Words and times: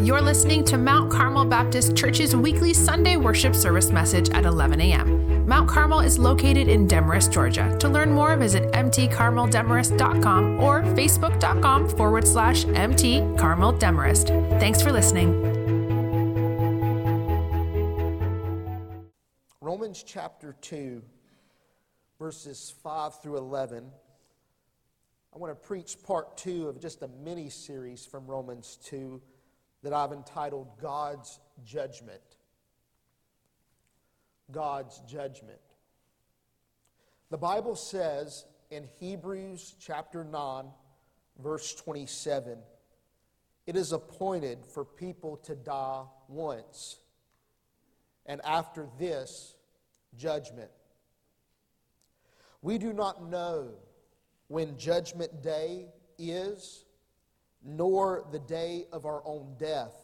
You're 0.00 0.22
listening 0.22 0.64
to 0.64 0.78
Mount 0.78 1.12
Carmel 1.12 1.44
Baptist 1.44 1.94
Church's 1.94 2.34
weekly 2.34 2.72
Sunday 2.72 3.16
worship 3.16 3.54
service 3.54 3.90
message 3.90 4.30
at 4.30 4.46
11 4.46 4.80
a.m. 4.80 5.46
Mount 5.46 5.68
Carmel 5.68 6.00
is 6.00 6.18
located 6.18 6.68
in 6.68 6.86
Demorest, 6.86 7.30
Georgia. 7.30 7.76
To 7.80 7.86
learn 7.86 8.10
more, 8.10 8.34
visit 8.34 8.72
mtcarmeldemorest.com 8.72 10.58
or 10.58 10.82
facebook.com 10.82 11.90
forward 11.90 12.26
slash 12.26 12.64
mtcarmeldemorest. 12.64 14.58
Thanks 14.58 14.80
for 14.80 14.90
listening. 14.90 15.38
Romans 19.60 20.02
chapter 20.02 20.56
2, 20.62 21.02
verses 22.18 22.72
5 22.82 23.20
through 23.20 23.36
11. 23.36 23.84
I 25.34 25.38
want 25.38 25.52
to 25.52 25.68
preach 25.68 26.02
part 26.02 26.38
two 26.38 26.68
of 26.68 26.80
just 26.80 27.02
a 27.02 27.08
mini 27.22 27.50
series 27.50 28.06
from 28.06 28.26
Romans 28.26 28.78
2 28.84 29.20
that 29.82 29.92
I've 29.92 30.12
entitled 30.12 30.68
God's 30.80 31.40
Judgment. 31.64 32.20
God's 34.50 35.00
Judgment. 35.08 35.60
The 37.30 37.38
Bible 37.38 37.76
says 37.76 38.44
in 38.70 38.88
Hebrews 38.98 39.74
chapter 39.80 40.24
9, 40.24 40.64
verse 41.42 41.74
27, 41.74 42.58
it 43.66 43.76
is 43.76 43.92
appointed 43.92 44.66
for 44.66 44.84
people 44.84 45.36
to 45.44 45.54
die 45.54 46.04
once, 46.28 46.98
and 48.26 48.40
after 48.44 48.88
this, 48.98 49.54
judgment. 50.16 50.70
We 52.62 52.78
do 52.78 52.92
not 52.92 53.22
know 53.22 53.70
when 54.48 54.76
Judgment 54.76 55.42
Day 55.42 55.86
is 56.18 56.84
nor 57.64 58.24
the 58.32 58.38
day 58.38 58.86
of 58.92 59.06
our 59.06 59.22
own 59.24 59.54
death. 59.58 59.94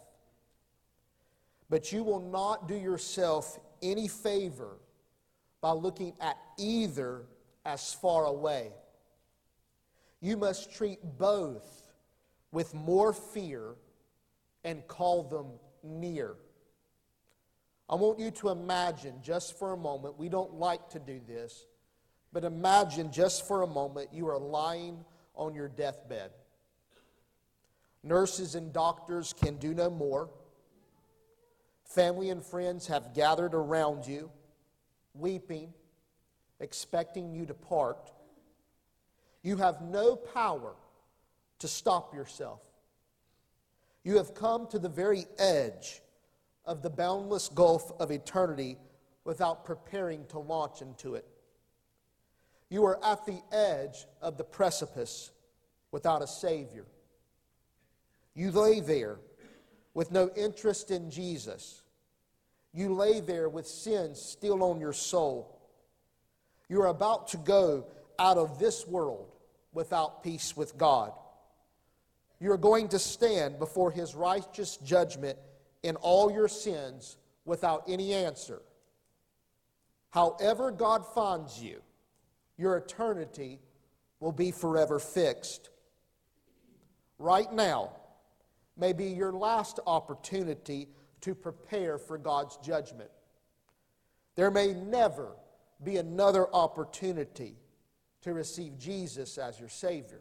But 1.68 1.92
you 1.92 2.02
will 2.02 2.20
not 2.20 2.68
do 2.68 2.74
yourself 2.74 3.58
any 3.82 4.08
favor 4.08 4.76
by 5.60 5.72
looking 5.72 6.12
at 6.20 6.36
either 6.58 7.22
as 7.64 7.92
far 7.92 8.26
away. 8.26 8.70
You 10.20 10.36
must 10.36 10.72
treat 10.72 10.98
both 11.18 11.92
with 12.52 12.72
more 12.74 13.12
fear 13.12 13.74
and 14.64 14.86
call 14.86 15.24
them 15.24 15.46
near. 15.82 16.34
I 17.88 17.94
want 17.94 18.18
you 18.18 18.30
to 18.32 18.48
imagine 18.48 19.14
just 19.22 19.58
for 19.58 19.72
a 19.72 19.76
moment, 19.76 20.18
we 20.18 20.28
don't 20.28 20.54
like 20.54 20.88
to 20.90 20.98
do 20.98 21.20
this, 21.26 21.66
but 22.32 22.44
imagine 22.44 23.12
just 23.12 23.46
for 23.46 23.62
a 23.62 23.66
moment 23.66 24.08
you 24.12 24.28
are 24.28 24.38
lying 24.38 25.04
on 25.34 25.54
your 25.54 25.68
deathbed. 25.68 26.30
Nurses 28.02 28.54
and 28.54 28.72
doctors 28.72 29.32
can 29.32 29.56
do 29.56 29.74
no 29.74 29.90
more. 29.90 30.28
Family 31.84 32.30
and 32.30 32.44
friends 32.44 32.86
have 32.86 33.14
gathered 33.14 33.54
around 33.54 34.06
you, 34.06 34.30
weeping, 35.14 35.72
expecting 36.60 37.32
you 37.32 37.46
to 37.46 37.54
part. 37.54 38.12
You 39.42 39.56
have 39.56 39.80
no 39.82 40.16
power 40.16 40.74
to 41.60 41.68
stop 41.68 42.14
yourself. 42.14 42.62
You 44.04 44.16
have 44.18 44.34
come 44.34 44.66
to 44.68 44.78
the 44.78 44.88
very 44.88 45.26
edge 45.38 46.00
of 46.64 46.82
the 46.82 46.90
boundless 46.90 47.48
gulf 47.48 47.92
of 48.00 48.10
eternity 48.10 48.76
without 49.24 49.64
preparing 49.64 50.24
to 50.26 50.38
launch 50.38 50.82
into 50.82 51.14
it. 51.14 51.26
You 52.68 52.84
are 52.84 53.04
at 53.04 53.24
the 53.26 53.40
edge 53.52 54.06
of 54.20 54.36
the 54.36 54.44
precipice 54.44 55.30
without 55.92 56.22
a 56.22 56.26
Savior. 56.26 56.84
You 58.36 58.50
lay 58.50 58.80
there 58.80 59.18
with 59.94 60.12
no 60.12 60.30
interest 60.36 60.90
in 60.90 61.10
Jesus. 61.10 61.82
You 62.74 62.92
lay 62.92 63.20
there 63.20 63.48
with 63.48 63.66
sin 63.66 64.14
still 64.14 64.62
on 64.62 64.78
your 64.78 64.92
soul. 64.92 65.58
You 66.68 66.82
are 66.82 66.88
about 66.88 67.28
to 67.28 67.38
go 67.38 67.86
out 68.18 68.36
of 68.36 68.58
this 68.58 68.86
world 68.86 69.32
without 69.72 70.22
peace 70.22 70.54
with 70.54 70.76
God. 70.76 71.12
You 72.38 72.52
are 72.52 72.58
going 72.58 72.88
to 72.88 72.98
stand 72.98 73.58
before 73.58 73.90
His 73.90 74.14
righteous 74.14 74.76
judgment 74.76 75.38
in 75.82 75.96
all 75.96 76.30
your 76.30 76.48
sins 76.48 77.16
without 77.46 77.84
any 77.88 78.12
answer. 78.12 78.60
However, 80.10 80.70
God 80.70 81.06
finds 81.14 81.62
you, 81.62 81.80
your 82.58 82.76
eternity 82.76 83.60
will 84.20 84.32
be 84.32 84.50
forever 84.50 84.98
fixed. 84.98 85.70
Right 87.18 87.50
now, 87.50 87.92
may 88.76 88.92
be 88.92 89.06
your 89.06 89.32
last 89.32 89.80
opportunity 89.86 90.88
to 91.22 91.34
prepare 91.34 91.98
for 91.98 92.18
God's 92.18 92.56
judgment. 92.58 93.10
There 94.34 94.50
may 94.50 94.72
never 94.72 95.36
be 95.82 95.96
another 95.96 96.52
opportunity 96.54 97.56
to 98.22 98.34
receive 98.34 98.78
Jesus 98.78 99.38
as 99.38 99.58
your 99.58 99.68
Savior. 99.68 100.20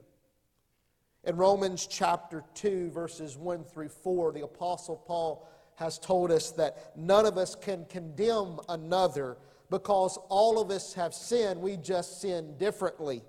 In 1.23 1.37
Romans 1.37 1.87
chapter 1.87 2.43
2, 2.53 2.91
verses 2.91 3.35
1 3.35 3.63
through 3.63 3.89
4, 3.89 4.31
the 4.31 4.43
Apostle 4.43 4.95
Paul 4.95 5.47
has 5.75 5.99
told 5.99 6.31
us 6.31 6.51
that 6.51 6.95
none 6.95 7.25
of 7.25 7.37
us 7.37 7.55
can 7.55 7.85
condemn 7.85 8.59
another 8.69 9.37
because 9.69 10.17
all 10.29 10.61
of 10.61 10.69
us 10.69 10.93
have 10.93 11.13
sinned. 11.13 11.59
We 11.59 11.77
just 11.77 12.21
sin 12.21 12.55
differently. 12.57 13.23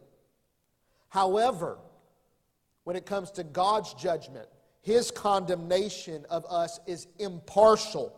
However, 1.09 1.79
when 2.85 2.97
it 2.97 3.07
comes 3.07 3.31
to 3.33 3.45
God's 3.45 3.95
judgment, 3.95 4.47
his 4.87 5.11
condemnation 5.11 6.25
of 6.31 6.47
us 6.49 6.79
is 6.87 7.09
impartial. 7.19 8.17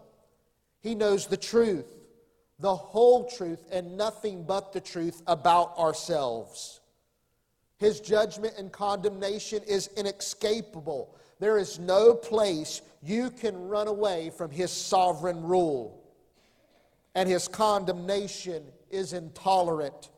He 0.80 0.94
knows 0.94 1.26
the 1.26 1.38
truth, 1.38 1.86
the 2.58 2.76
whole 2.76 3.24
truth, 3.26 3.64
and 3.72 3.96
nothing 3.96 4.44
but 4.44 4.74
the 4.74 4.80
truth 4.82 5.22
about 5.26 5.78
ourselves. 5.78 6.80
His 7.78 8.00
judgment 8.00 8.52
and 8.58 8.70
condemnation 8.70 9.62
is 9.66 9.88
inescapable. 9.96 11.16
There 11.40 11.56
is 11.56 11.78
no 11.78 12.12
place 12.12 12.82
you 13.02 13.30
can 13.30 13.68
run 13.68 13.88
away 13.88 14.30
from 14.36 14.50
His 14.50 14.70
sovereign 14.70 15.42
rule. 15.42 16.04
And 17.14 17.26
His 17.30 17.48
condemnation 17.48 18.62
is 18.90 19.14
intolerant. 19.14 20.10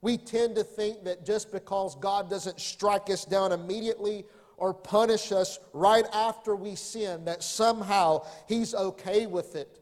We 0.00 0.16
tend 0.16 0.54
to 0.54 0.64
think 0.64 1.04
that 1.04 1.26
just 1.26 1.52
because 1.52 1.94
God 1.96 2.30
doesn't 2.30 2.58
strike 2.58 3.10
us 3.10 3.26
down 3.26 3.52
immediately 3.52 4.24
or 4.60 4.74
punish 4.74 5.32
us 5.32 5.58
right 5.72 6.06
after 6.12 6.54
we 6.54 6.76
sin, 6.76 7.24
that 7.24 7.42
somehow 7.42 8.24
He's 8.46 8.74
okay 8.74 9.26
with 9.26 9.56
it. 9.56 9.80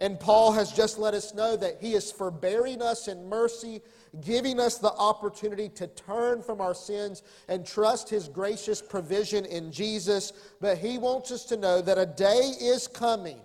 And 0.00 0.18
Paul 0.18 0.52
has 0.52 0.72
just 0.72 0.98
let 0.98 1.14
us 1.14 1.32
know 1.32 1.56
that 1.56 1.78
He 1.80 1.94
is 1.94 2.10
forbearing 2.10 2.82
us 2.82 3.06
in 3.08 3.28
mercy, 3.28 3.80
giving 4.20 4.58
us 4.58 4.78
the 4.78 4.92
opportunity 4.92 5.68
to 5.70 5.86
turn 5.86 6.42
from 6.42 6.60
our 6.60 6.74
sins 6.74 7.22
and 7.48 7.64
trust 7.64 8.10
His 8.10 8.28
gracious 8.28 8.82
provision 8.82 9.46
in 9.46 9.70
Jesus. 9.70 10.32
But 10.60 10.78
He 10.78 10.98
wants 10.98 11.30
us 11.30 11.44
to 11.46 11.56
know 11.56 11.80
that 11.80 11.96
a 11.96 12.06
day 12.06 12.52
is 12.60 12.88
coming 12.88 13.38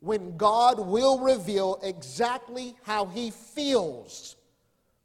when 0.00 0.36
God 0.36 0.78
will 0.78 1.18
reveal 1.18 1.80
exactly 1.82 2.76
how 2.84 3.06
He 3.06 3.32
feels 3.32 4.36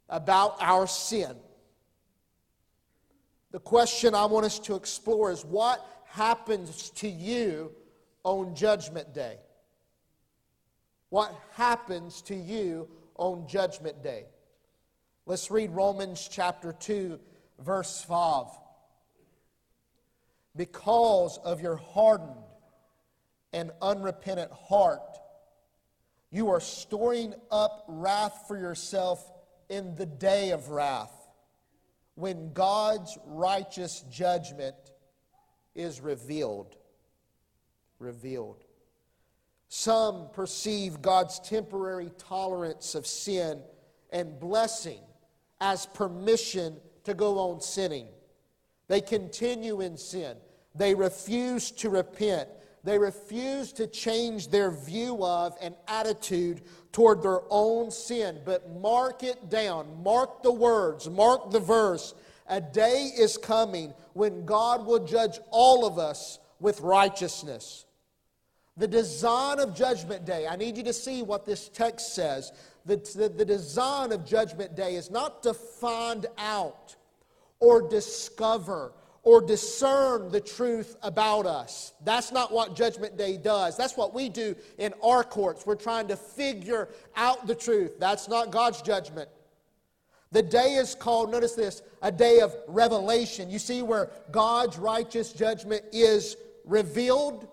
about 0.08 0.58
our 0.62 0.86
sin. 0.86 1.36
The 3.54 3.60
question 3.60 4.16
I 4.16 4.26
want 4.26 4.48
us 4.48 4.58
to 4.60 4.74
explore 4.74 5.32
is 5.32 5.46
what 5.46 5.86
happens 6.06 6.90
to 6.96 7.08
you 7.08 7.72
on 8.24 8.56
Judgment 8.56 9.14
Day? 9.14 9.38
What 11.10 11.40
happens 11.52 12.24
to 12.24 12.36
you 12.36 12.90
on 13.16 13.48
Judgment 13.48 14.02
Day? 14.02 14.26
Let's 15.28 15.52
read 15.52 15.70
Romans 15.70 16.28
chapter 16.30 16.74
2, 16.74 17.20
verse 17.60 18.04
5. 18.04 18.48
Because 20.56 21.38
of 21.38 21.62
your 21.62 21.76
hardened 21.76 22.32
and 23.54 23.70
unrepentant 23.84 24.52
heart, 24.52 25.20
you 26.32 26.50
are 26.50 26.60
storing 26.60 27.36
up 27.52 27.86
wrath 27.88 28.46
for 28.48 28.58
yourself 28.58 29.32
in 29.70 29.94
the 29.94 30.08
day 30.08 30.50
of 30.50 30.70
wrath 30.70 31.23
when 32.16 32.54
God's 32.54 33.18
righteous 33.26 34.04
judgment 34.10 34.76
is 35.76 36.02
revealed. 36.02 36.76
Revealed. 38.00 38.64
Some 39.68 40.30
perceive 40.34 41.02
God's 41.02 41.40
temporary 41.40 42.12
tolerance 42.18 42.94
of 42.94 43.08
sin 43.08 43.62
and 44.12 44.40
blessing 44.40 45.00
as 45.60 45.88
permission 45.88 46.76
to 47.06 47.14
go 47.14 47.40
on 47.40 47.60
sinning. 47.62 48.08
They 48.88 49.02
continue 49.02 49.82
in 49.82 49.98
sin. 49.98 50.38
They 50.76 50.94
refuse 50.94 51.72
to 51.72 51.90
repent. 51.90 52.50
They 52.84 53.00
refuse 53.00 53.72
to 53.74 53.88
change 53.88 54.50
their 54.50 54.70
view 54.70 55.24
of 55.24 55.56
and 55.62 55.76
attitude 55.88 56.62
toward 56.92 57.24
their 57.24 57.42
own 57.50 57.92
sin. 57.92 58.40
But 58.46 58.70
mark 58.82 59.24
it 59.24 59.50
down, 59.50 60.04
mark 60.04 60.44
the 60.44 60.52
words, 60.52 61.10
mark 61.10 61.52
the 61.52 61.62
verse. 61.62 62.14
A 62.48 62.60
day 62.60 63.12
is 63.18 63.38
coming 63.38 63.94
when 64.14 64.46
God 64.46 64.86
will 64.86 65.06
judge 65.06 65.40
all 65.50 65.86
of 65.86 65.98
us 65.98 66.40
with 66.60 66.82
righteousness. 66.82 67.86
The 68.76 68.88
design 68.88 69.60
of 69.60 69.76
Judgment 69.76 70.26
Day, 70.26 70.48
I 70.48 70.56
need 70.56 70.78
you 70.78 70.84
to 70.84 70.94
see 70.94 71.22
what 71.22 71.46
this 71.46 71.70
text 71.70 72.16
says. 72.16 72.52
The, 72.86 72.98
the, 73.16 73.30
the, 73.30 73.46
design 73.46 74.12
of 74.12 74.26
Judgment 74.26 74.76
Day 74.76 74.96
is 74.96 75.10
not 75.10 75.44
to 75.44 75.54
find 75.54 76.26
out 76.38 76.96
or 77.60 77.88
discover 77.88 78.94
or 79.24 79.42
discern 79.42 80.30
the 80.30 80.42
truth 80.42 80.98
about 81.02 81.46
us. 81.46 81.94
That's 82.04 82.32
not 82.32 82.52
what 82.52 82.76
Judgment 82.76 83.18
Day 83.18 83.38
does. 83.38 83.78
That's 83.78 83.96
what 83.96 84.14
we 84.14 84.28
do 84.28 84.56
in 84.78 84.94
our 85.04 85.24
courts. 85.24 85.66
We're 85.66 85.76
trying 85.76 86.10
to 86.10 86.18
figure 86.18 86.90
out 87.16 87.48
the 87.48 87.56
truth. 87.56 88.00
That's 88.00 88.28
not 88.28 88.52
God's 88.52 88.82
judgment. 88.82 89.30
The 90.32 90.44
day 90.44 90.74
is 90.74 90.96
called, 90.96 91.32
notice 91.32 91.54
this, 91.54 91.84
a 92.02 92.12
day 92.12 92.40
of 92.40 92.56
revelation. 92.68 93.50
You 93.50 93.60
see 93.60 93.82
where 93.82 94.10
God's 94.32 94.78
righteous 94.78 95.32
judgment 95.32 95.84
is 95.94 96.36
revealed? 96.66 97.48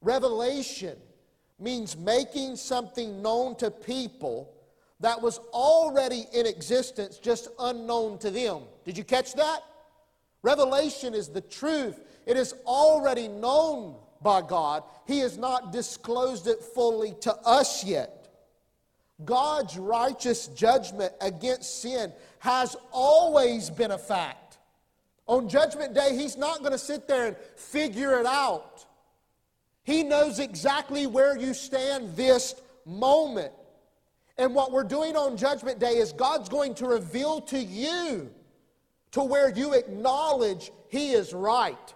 Revelation 0.00 0.96
means 1.58 1.96
making 1.96 2.54
something 2.56 3.20
known 3.20 3.56
to 3.56 3.70
people 3.70 4.54
that 5.00 5.20
was 5.20 5.38
already 5.52 6.26
in 6.32 6.46
existence, 6.46 7.18
just 7.18 7.48
unknown 7.58 8.18
to 8.18 8.30
them. 8.30 8.62
Did 8.84 8.98
you 8.98 9.04
catch 9.04 9.34
that? 9.34 9.62
Revelation 10.42 11.14
is 11.14 11.28
the 11.28 11.40
truth. 11.40 12.00
It 12.26 12.36
is 12.36 12.54
already 12.66 13.28
known 13.28 13.96
by 14.22 14.42
God. 14.42 14.84
He 15.06 15.20
has 15.20 15.36
not 15.36 15.72
disclosed 15.72 16.46
it 16.46 16.62
fully 16.62 17.14
to 17.20 17.34
us 17.36 17.84
yet. 17.84 18.28
God's 19.24 19.76
righteous 19.76 20.46
judgment 20.48 21.12
against 21.20 21.82
sin 21.82 22.12
has 22.38 22.76
always 22.92 23.68
been 23.68 23.90
a 23.90 23.98
fact. 23.98 24.58
On 25.26 25.48
Judgment 25.48 25.92
Day, 25.94 26.16
He's 26.16 26.36
not 26.36 26.60
going 26.60 26.72
to 26.72 26.78
sit 26.78 27.08
there 27.08 27.26
and 27.26 27.36
figure 27.56 28.18
it 28.20 28.26
out. 28.26 28.86
He 29.82 30.02
knows 30.02 30.38
exactly 30.38 31.06
where 31.06 31.36
you 31.36 31.52
stand 31.52 32.14
this 32.14 32.54
moment. 32.86 33.52
And 34.36 34.54
what 34.54 34.70
we're 34.70 34.84
doing 34.84 35.16
on 35.16 35.36
Judgment 35.36 35.80
Day 35.80 35.96
is 35.96 36.12
God's 36.12 36.48
going 36.48 36.74
to 36.76 36.86
reveal 36.86 37.40
to 37.42 37.58
you 37.58 38.30
to 39.12 39.22
where 39.22 39.50
you 39.50 39.74
acknowledge 39.74 40.70
He 40.88 41.12
is 41.12 41.32
right. 41.32 41.94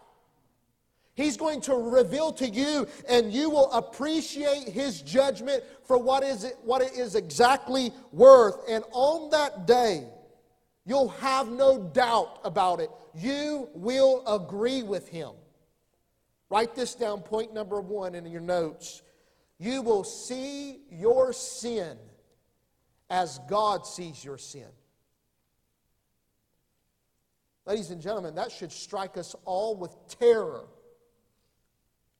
He's 1.14 1.36
going 1.36 1.60
to 1.62 1.74
reveal 1.74 2.32
to 2.34 2.48
you, 2.48 2.88
and 3.08 3.32
you 3.32 3.50
will 3.50 3.70
appreciate 3.72 4.68
His 4.68 5.02
judgment 5.02 5.62
for 5.84 5.98
what, 5.98 6.22
is 6.22 6.44
it, 6.44 6.56
what 6.64 6.80
it 6.80 6.92
is 6.94 7.14
exactly 7.14 7.92
worth. 8.12 8.56
And 8.68 8.82
on 8.92 9.30
that 9.30 9.66
day, 9.66 10.06
you'll 10.86 11.10
have 11.10 11.48
no 11.48 11.78
doubt 11.78 12.40
about 12.44 12.80
it. 12.80 12.90
You 13.14 13.68
will 13.74 14.26
agree 14.26 14.82
with 14.82 15.08
Him. 15.08 15.32
Write 16.48 16.74
this 16.74 16.94
down, 16.94 17.20
point 17.20 17.52
number 17.52 17.80
one 17.80 18.14
in 18.14 18.26
your 18.26 18.40
notes. 18.40 19.02
You 19.58 19.82
will 19.82 20.04
see 20.04 20.80
your 20.90 21.32
sin 21.32 21.98
as 23.10 23.38
God 23.48 23.86
sees 23.86 24.24
your 24.24 24.38
sin. 24.38 24.68
Ladies 27.64 27.90
and 27.90 28.00
gentlemen, 28.00 28.34
that 28.34 28.50
should 28.50 28.72
strike 28.72 29.16
us 29.16 29.36
all 29.44 29.76
with 29.76 29.94
terror 30.08 30.64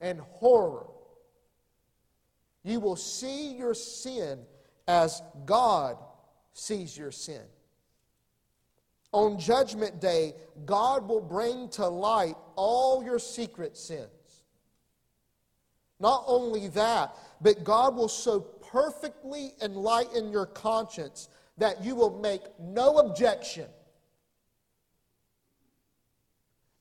and 0.00 0.20
horror. 0.20 0.86
You 2.62 2.78
will 2.78 2.96
see 2.96 3.54
your 3.54 3.74
sin 3.74 4.40
as 4.86 5.20
God 5.44 5.96
sees 6.52 6.96
your 6.96 7.10
sin. 7.10 7.42
On 9.10 9.38
Judgment 9.38 10.00
Day, 10.00 10.34
God 10.64 11.08
will 11.08 11.20
bring 11.20 11.68
to 11.70 11.86
light 11.86 12.36
all 12.56 13.02
your 13.02 13.18
secret 13.18 13.76
sins. 13.76 14.08
Not 15.98 16.24
only 16.26 16.68
that, 16.68 17.14
but 17.40 17.62
God 17.64 17.94
will 17.94 18.08
so 18.08 18.40
perfectly 18.40 19.52
enlighten 19.60 20.30
your 20.32 20.46
conscience 20.46 21.28
that 21.58 21.84
you 21.84 21.94
will 21.94 22.18
make 22.20 22.42
no 22.58 22.98
objection 22.98 23.66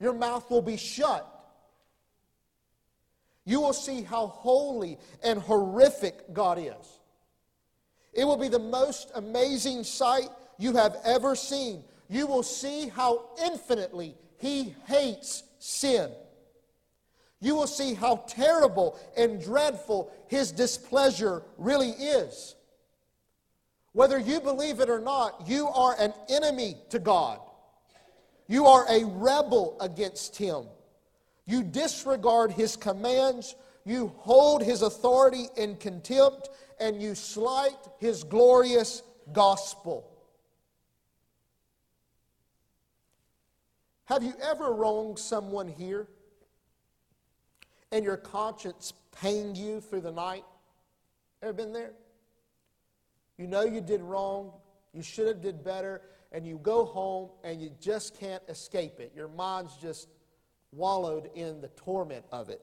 your 0.02 0.14
mouth 0.14 0.50
will 0.50 0.64
be 0.64 0.78
shut. 0.78 1.28
You 3.46 3.62
will 3.62 3.74
see 3.74 4.02
how 4.02 4.28
holy 4.28 4.98
and 5.24 5.40
horrific 5.40 6.34
God 6.34 6.58
is. 6.58 7.00
It 8.14 8.26
will 8.26 8.38
be 8.38 8.50
the 8.50 8.60
most 8.60 9.12
amazing 9.16 9.84
sight 9.84 10.30
you 10.58 10.74
have 10.74 10.98
ever 11.06 11.36
seen. 11.36 11.84
You 12.10 12.28
will 12.28 12.44
see 12.44 12.90
how 12.90 13.30
infinitely 13.46 14.16
He 14.38 14.76
hates 14.88 15.44
sin. 15.60 16.12
You 17.40 17.56
will 17.56 17.68
see 17.68 17.94
how 17.94 18.18
terrible 18.28 19.00
and 19.16 19.42
dreadful 19.42 20.12
His 20.28 20.52
displeasure 20.52 21.44
really 21.58 21.92
is. 21.92 22.56
Whether 23.94 24.20
you 24.20 24.40
believe 24.40 24.80
it 24.80 24.90
or 24.90 25.00
not, 25.00 25.48
you 25.48 25.68
are 25.68 25.96
an 26.00 26.14
enemy 26.30 26.78
to 26.90 27.00
God. 27.00 27.40
You 28.52 28.66
are 28.66 28.86
a 28.90 29.06
rebel 29.06 29.78
against 29.80 30.36
him. 30.36 30.66
You 31.46 31.64
disregard 31.64 32.52
his 32.52 32.76
commands, 32.76 33.56
you 33.86 34.12
hold 34.18 34.62
his 34.62 34.82
authority 34.82 35.46
in 35.56 35.78
contempt, 35.78 36.50
and 36.78 37.02
you 37.02 37.16
slight 37.16 37.78
his 38.00 38.26
glorious 38.26 39.04
gospel. 39.32 40.06
Have 44.04 44.22
you 44.22 44.34
ever 44.44 44.74
wronged 44.74 45.18
someone 45.18 45.70
here 45.70 46.08
and 47.94 48.04
your 48.04 48.18
conscience 48.18 48.92
pained 49.14 49.56
you 49.56 49.80
through 49.80 50.02
the 50.02 50.12
night? 50.12 50.44
Ever 51.42 51.54
been 51.54 51.72
there? 51.72 51.94
You 53.38 53.48
know 53.48 53.64
you 53.64 53.80
did 53.80 54.02
wrong, 54.02 54.52
you 54.94 55.04
should 55.04 55.28
have 55.28 55.42
did 55.42 55.64
better, 55.64 56.02
and 56.32 56.46
you 56.46 56.60
go 56.62 56.86
home 56.86 57.30
and 57.44 57.62
you 57.62 57.72
just 57.80 58.18
can't 58.20 58.44
escape 58.48 59.00
it. 59.00 59.12
Your 59.16 59.28
mind's 59.28 59.76
just 59.78 60.08
wallowed 60.72 61.30
in 61.36 61.62
the 61.62 61.68
torment 61.70 62.26
of 62.32 62.50
it. 62.50 62.62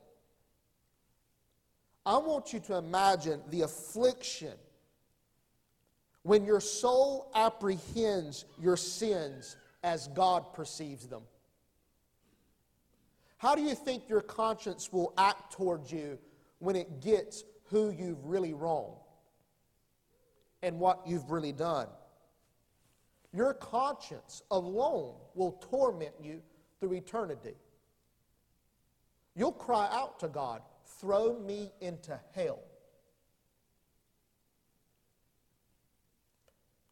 I 2.06 2.16
want 2.16 2.52
you 2.52 2.60
to 2.60 2.76
imagine 2.76 3.42
the 3.50 3.62
affliction 3.62 4.54
when 6.22 6.44
your 6.44 6.60
soul 6.60 7.30
apprehends 7.34 8.46
your 8.58 8.76
sins 8.76 9.56
as 9.82 10.08
God 10.08 10.54
perceives 10.54 11.06
them. 11.06 11.22
How 13.36 13.54
do 13.54 13.62
you 13.62 13.74
think 13.74 14.08
your 14.08 14.20
conscience 14.20 14.92
will 14.92 15.12
act 15.16 15.52
towards 15.52 15.92
you 15.92 16.18
when 16.58 16.76
it 16.76 17.00
gets 17.00 17.44
who 17.64 17.90
you've 17.90 18.24
really 18.24 18.52
wronged 18.52 18.96
and 20.62 20.80
what 20.80 21.02
you've 21.06 21.30
really 21.30 21.52
done? 21.52 21.86
Your 23.32 23.54
conscience 23.54 24.42
alone 24.50 25.14
will 25.34 25.52
torment 25.70 26.14
you 26.22 26.40
through 26.80 26.94
eternity. 26.94 27.54
You'll 29.34 29.52
cry 29.52 29.88
out 29.92 30.18
to 30.20 30.28
God, 30.28 30.62
throw 31.00 31.38
me 31.38 31.70
into 31.80 32.18
hell. 32.34 32.60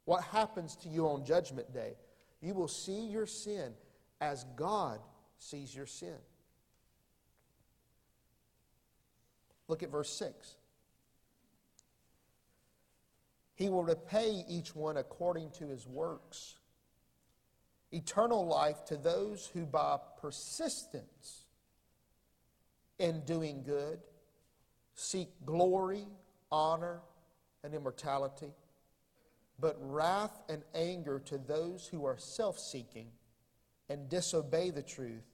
What 0.05 0.23
happens 0.23 0.77
to 0.77 0.89
you 0.89 1.09
on 1.09 1.25
Judgment 1.25 1.73
Day? 1.73 1.95
You 2.41 2.55
will 2.55 2.69
see 2.69 3.07
your 3.07 3.27
sin 3.27 3.73
as 4.21 4.45
God 4.55 5.01
sees 5.39 5.75
your 5.75 5.87
sin. 5.87 6.17
Look 9.69 9.83
at 9.83 9.91
verse 9.91 10.11
6. 10.11 10.57
He 13.57 13.71
will 13.71 13.83
repay 13.83 14.45
each 14.49 14.77
one 14.77 14.99
according 14.99 15.51
to 15.53 15.69
his 15.69 15.87
works. 15.87 16.57
Eternal 17.91 18.47
life 18.47 18.85
to 18.87 18.97
those 18.97 19.47
who 19.47 19.65
by 19.65 19.99
persistence 20.21 21.47
in 22.99 23.21
doing 23.25 23.63
good 23.63 23.99
seek 24.95 25.29
glory, 25.45 26.07
honor, 26.51 27.01
and 27.65 27.75
immortality, 27.75 28.53
but 29.59 29.77
wrath 29.81 30.43
and 30.49 30.63
anger 30.75 31.19
to 31.21 31.39
those 31.39 31.87
who 31.87 32.05
are 32.05 32.19
self 32.19 32.59
seeking 32.59 33.09
and 33.89 34.09
disobey 34.09 34.71
the 34.71 34.83
truth 34.83 35.25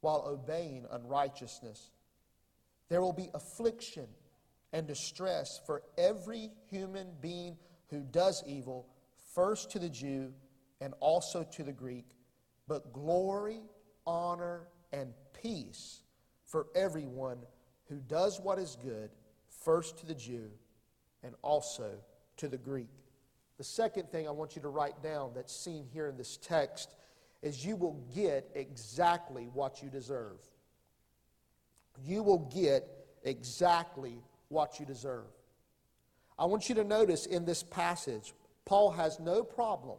while 0.00 0.24
obeying 0.26 0.86
unrighteousness. 0.90 1.90
There 2.88 3.00
will 3.00 3.12
be 3.12 3.30
affliction 3.34 4.06
and 4.72 4.86
distress 4.86 5.60
for 5.66 5.82
every 5.96 6.50
human 6.70 7.08
being 7.20 7.56
who 7.90 8.00
does 8.10 8.42
evil, 8.46 8.86
first 9.34 9.70
to 9.70 9.78
the 9.78 9.88
Jew 9.88 10.32
and 10.80 10.94
also 11.00 11.44
to 11.52 11.62
the 11.62 11.72
Greek, 11.72 12.06
but 12.66 12.92
glory, 12.92 13.60
honor, 14.06 14.68
and 14.92 15.12
peace 15.42 16.02
for 16.44 16.66
everyone 16.74 17.38
who 17.88 17.96
does 17.96 18.40
what 18.40 18.58
is 18.58 18.76
good, 18.82 19.10
first 19.64 19.98
to 19.98 20.06
the 20.06 20.14
Jew 20.14 20.50
and 21.22 21.34
also 21.42 21.92
to 22.36 22.48
the 22.48 22.58
Greek. 22.58 22.90
The 23.56 23.64
second 23.64 24.10
thing 24.10 24.28
I 24.28 24.30
want 24.30 24.54
you 24.54 24.62
to 24.62 24.68
write 24.68 25.02
down 25.02 25.32
that's 25.34 25.54
seen 25.54 25.86
here 25.92 26.06
in 26.06 26.16
this 26.16 26.36
text 26.36 26.94
is 27.42 27.64
you 27.64 27.76
will 27.76 28.04
get 28.14 28.48
exactly 28.54 29.48
what 29.52 29.82
you 29.82 29.88
deserve. 29.88 30.38
you 32.04 32.22
will 32.22 32.48
get 32.54 32.88
exactly 33.24 34.22
what 34.48 34.80
you 34.80 34.86
deserve. 34.86 35.26
I 36.38 36.44
want 36.44 36.68
you 36.68 36.74
to 36.76 36.84
notice 36.84 37.26
in 37.26 37.44
this 37.44 37.62
passage, 37.62 38.32
Paul 38.64 38.90
has 38.92 39.18
no 39.18 39.42
problem 39.42 39.98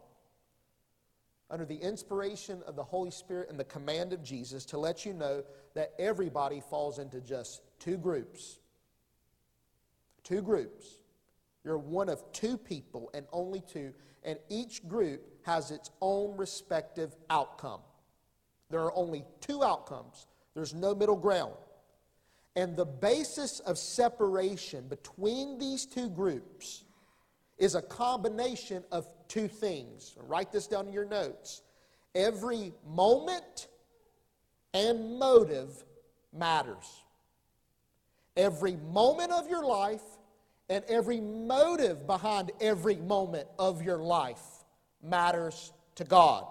under 1.50 1.64
the 1.64 1.76
inspiration 1.76 2.62
of 2.66 2.76
the 2.76 2.84
Holy 2.84 3.10
Spirit 3.10 3.50
and 3.50 3.58
the 3.58 3.64
command 3.64 4.12
of 4.12 4.22
Jesus 4.22 4.64
to 4.66 4.78
let 4.78 5.04
you 5.04 5.12
know 5.12 5.42
that 5.74 5.92
everybody 5.98 6.62
falls 6.70 6.98
into 6.98 7.20
just 7.20 7.62
two 7.78 7.98
groups. 7.98 8.58
Two 10.22 10.42
groups. 10.42 10.98
You're 11.64 11.78
one 11.78 12.08
of 12.08 12.22
two 12.32 12.56
people 12.56 13.10
and 13.12 13.26
only 13.32 13.60
two, 13.60 13.92
and 14.22 14.38
each 14.48 14.86
group 14.88 15.22
has 15.42 15.70
its 15.70 15.90
own 16.00 16.36
respective 16.36 17.14
outcome. 17.28 17.80
There 18.70 18.80
are 18.80 18.94
only 18.94 19.24
two 19.40 19.62
outcomes, 19.64 20.26
there's 20.54 20.72
no 20.72 20.94
middle 20.94 21.16
ground. 21.16 21.54
And 22.56 22.76
the 22.76 22.84
basis 22.84 23.60
of 23.60 23.78
separation 23.78 24.88
between 24.88 25.58
these 25.58 25.86
two 25.86 26.08
groups 26.08 26.84
is 27.58 27.74
a 27.74 27.82
combination 27.82 28.82
of 28.90 29.06
two 29.28 29.46
things. 29.46 30.16
Write 30.26 30.50
this 30.50 30.66
down 30.66 30.88
in 30.88 30.92
your 30.92 31.04
notes. 31.04 31.62
Every 32.14 32.72
moment 32.88 33.68
and 34.74 35.18
motive 35.18 35.84
matters. 36.32 37.04
Every 38.36 38.76
moment 38.76 39.30
of 39.32 39.48
your 39.48 39.64
life 39.64 40.02
and 40.68 40.84
every 40.88 41.20
motive 41.20 42.06
behind 42.06 42.52
every 42.60 42.96
moment 42.96 43.48
of 43.58 43.82
your 43.82 43.98
life 43.98 44.64
matters 45.02 45.72
to 45.96 46.04
God. 46.04 46.46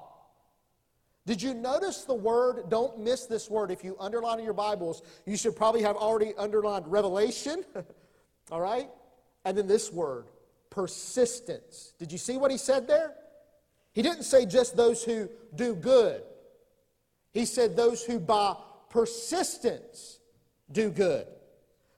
Did 1.29 1.43
you 1.43 1.53
notice 1.53 2.05
the 2.05 2.15
word? 2.15 2.71
Don't 2.71 3.01
miss 3.01 3.27
this 3.27 3.51
word. 3.51 3.69
If 3.69 3.83
you 3.83 3.95
underline 3.99 4.39
in 4.39 4.45
your 4.45 4.55
Bibles, 4.55 5.03
you 5.27 5.37
should 5.37 5.55
probably 5.55 5.83
have 5.83 5.95
already 5.95 6.33
underlined 6.39 6.87
revelation. 6.87 7.63
All 8.51 8.59
right? 8.59 8.89
And 9.45 9.55
then 9.55 9.67
this 9.67 9.93
word, 9.93 10.25
persistence. 10.71 11.93
Did 11.99 12.11
you 12.11 12.17
see 12.17 12.37
what 12.37 12.49
he 12.49 12.57
said 12.57 12.87
there? 12.87 13.13
He 13.93 14.01
didn't 14.01 14.23
say 14.23 14.47
just 14.47 14.75
those 14.75 15.03
who 15.03 15.29
do 15.53 15.75
good, 15.75 16.23
he 17.31 17.45
said 17.45 17.77
those 17.77 18.03
who 18.03 18.19
by 18.19 18.55
persistence 18.89 20.21
do 20.71 20.89
good. 20.89 21.27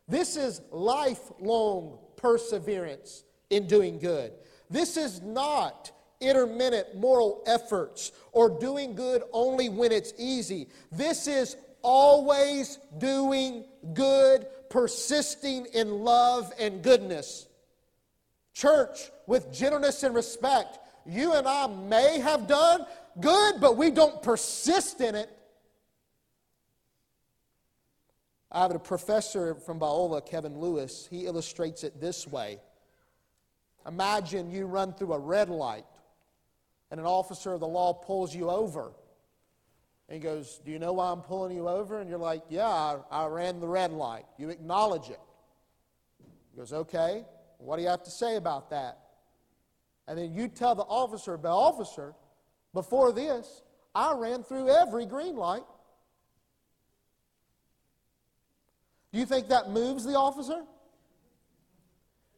This 0.10 0.36
is 0.36 0.62
lifelong 0.72 2.00
perseverance 2.18 3.24
in 3.50 3.66
doing 3.66 3.98
good. 3.98 4.34
This 4.70 4.98
is 4.98 5.22
not 5.22 5.94
intermittent 6.22 6.96
moral 6.96 7.44
efforts 7.46 8.12
or 8.32 8.60
doing 8.60 8.96
good 8.96 9.24
only 9.34 9.70
when 9.70 9.92
it's 9.92 10.14
easy. 10.18 10.68
This 10.92 11.28
is 11.28 11.58
always 11.82 12.80
doing 12.98 13.66
good, 13.94 14.46
persisting 14.70 15.68
in 15.74 16.00
love 16.04 16.52
and 16.60 16.82
goodness. 16.82 17.48
Church, 18.54 19.10
with 19.28 19.52
gentleness 19.52 20.04
and 20.04 20.14
respect, 20.14 20.80
you 21.06 21.34
and 21.34 21.48
I 21.48 21.68
may 21.68 22.20
have 22.20 22.48
done 22.48 22.86
good, 23.20 23.56
but 23.60 23.78
we 23.78 23.92
don't 23.92 24.22
persist 24.22 25.02
in 25.02 25.16
it. 25.16 25.30
I 28.52 28.64
have 28.64 28.72
a 28.72 28.80
professor 28.80 29.56
from 29.56 29.80
Biola, 29.80 30.26
Kevin 30.26 30.60
Lewis. 30.60 31.08
He 31.10 31.26
illustrates 31.26 31.84
it 31.84 32.02
this 32.02 32.28
way 32.28 32.60
Imagine 33.88 34.52
you 34.52 34.66
run 34.66 34.94
through 34.94 35.14
a 35.14 35.20
red 35.20 35.50
light 35.50 35.86
and 36.92 37.00
an 37.00 37.06
officer 37.06 37.54
of 37.54 37.62
the 37.62 37.68
law 37.68 37.94
pulls 37.94 38.36
you 38.36 38.50
over. 38.50 38.92
And 40.08 40.16
he 40.16 40.20
goes, 40.20 40.60
Do 40.64 40.72
you 40.72 40.78
know 40.78 40.94
why 40.94 41.10
I'm 41.10 41.22
pulling 41.22 41.56
you 41.56 41.68
over? 41.70 42.00
And 42.00 42.10
you're 42.10 42.20
like, 42.20 42.44
Yeah, 42.50 42.68
I, 42.68 42.98
I 43.10 43.26
ran 43.28 43.62
the 43.62 43.68
red 43.68 43.94
light. 43.94 44.26
You 44.38 44.50
acknowledge 44.50 45.10
it. 45.10 45.20
He 46.52 46.58
goes, 46.58 46.74
Okay, 46.74 47.26
what 47.58 47.78
do 47.78 47.82
you 47.82 47.88
have 47.88 48.04
to 48.04 48.12
say 48.12 48.36
about 48.36 48.70
that? 48.72 49.00
And 50.08 50.18
then 50.18 50.34
you 50.34 50.50
tell 50.50 50.76
the 50.76 50.84
officer, 50.84 51.38
But 51.38 51.56
officer, 51.56 52.14
before 52.74 53.14
this, 53.14 53.64
I 53.96 54.14
ran 54.14 54.44
through 54.44 54.70
every 54.70 55.06
green 55.06 55.38
light. 55.38 55.64
Do 59.14 59.20
you 59.20 59.26
think 59.26 59.48
that 59.50 59.70
moves 59.70 60.04
the 60.04 60.16
officer? 60.16 60.64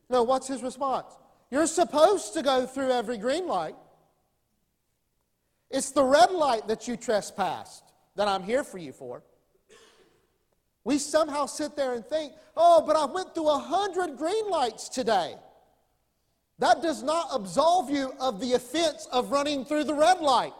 No, 0.09 0.23
what's 0.23 0.47
his 0.47 0.61
response? 0.61 1.11
You're 1.49 1.67
supposed 1.67 2.33
to 2.33 2.41
go 2.41 2.65
through 2.65 2.91
every 2.91 3.17
green 3.17 3.47
light. 3.47 3.75
It's 5.73 5.89
the 5.89 6.03
red 6.03 6.29
light 6.31 6.67
that 6.67 6.87
you 6.87 6.95
trespassed 6.95 7.83
that 8.15 8.27
I'm 8.27 8.43
here 8.43 8.63
for 8.63 8.77
you 8.77 8.93
for. 8.93 9.23
We 10.83 10.99
somehow 10.99 11.47
sit 11.47 11.75
there 11.75 11.95
and 11.95 12.05
think, 12.05 12.33
oh, 12.55 12.83
but 12.85 12.95
I 12.95 13.05
went 13.05 13.33
through 13.33 13.49
a 13.49 13.57
hundred 13.57 14.15
green 14.17 14.49
lights 14.51 14.87
today. 14.87 15.35
That 16.59 16.83
does 16.83 17.01
not 17.01 17.29
absolve 17.33 17.89
you 17.89 18.13
of 18.19 18.39
the 18.39 18.53
offense 18.53 19.07
of 19.11 19.31
running 19.31 19.65
through 19.65 19.85
the 19.85 19.95
red 19.95 20.19
light. 20.19 20.53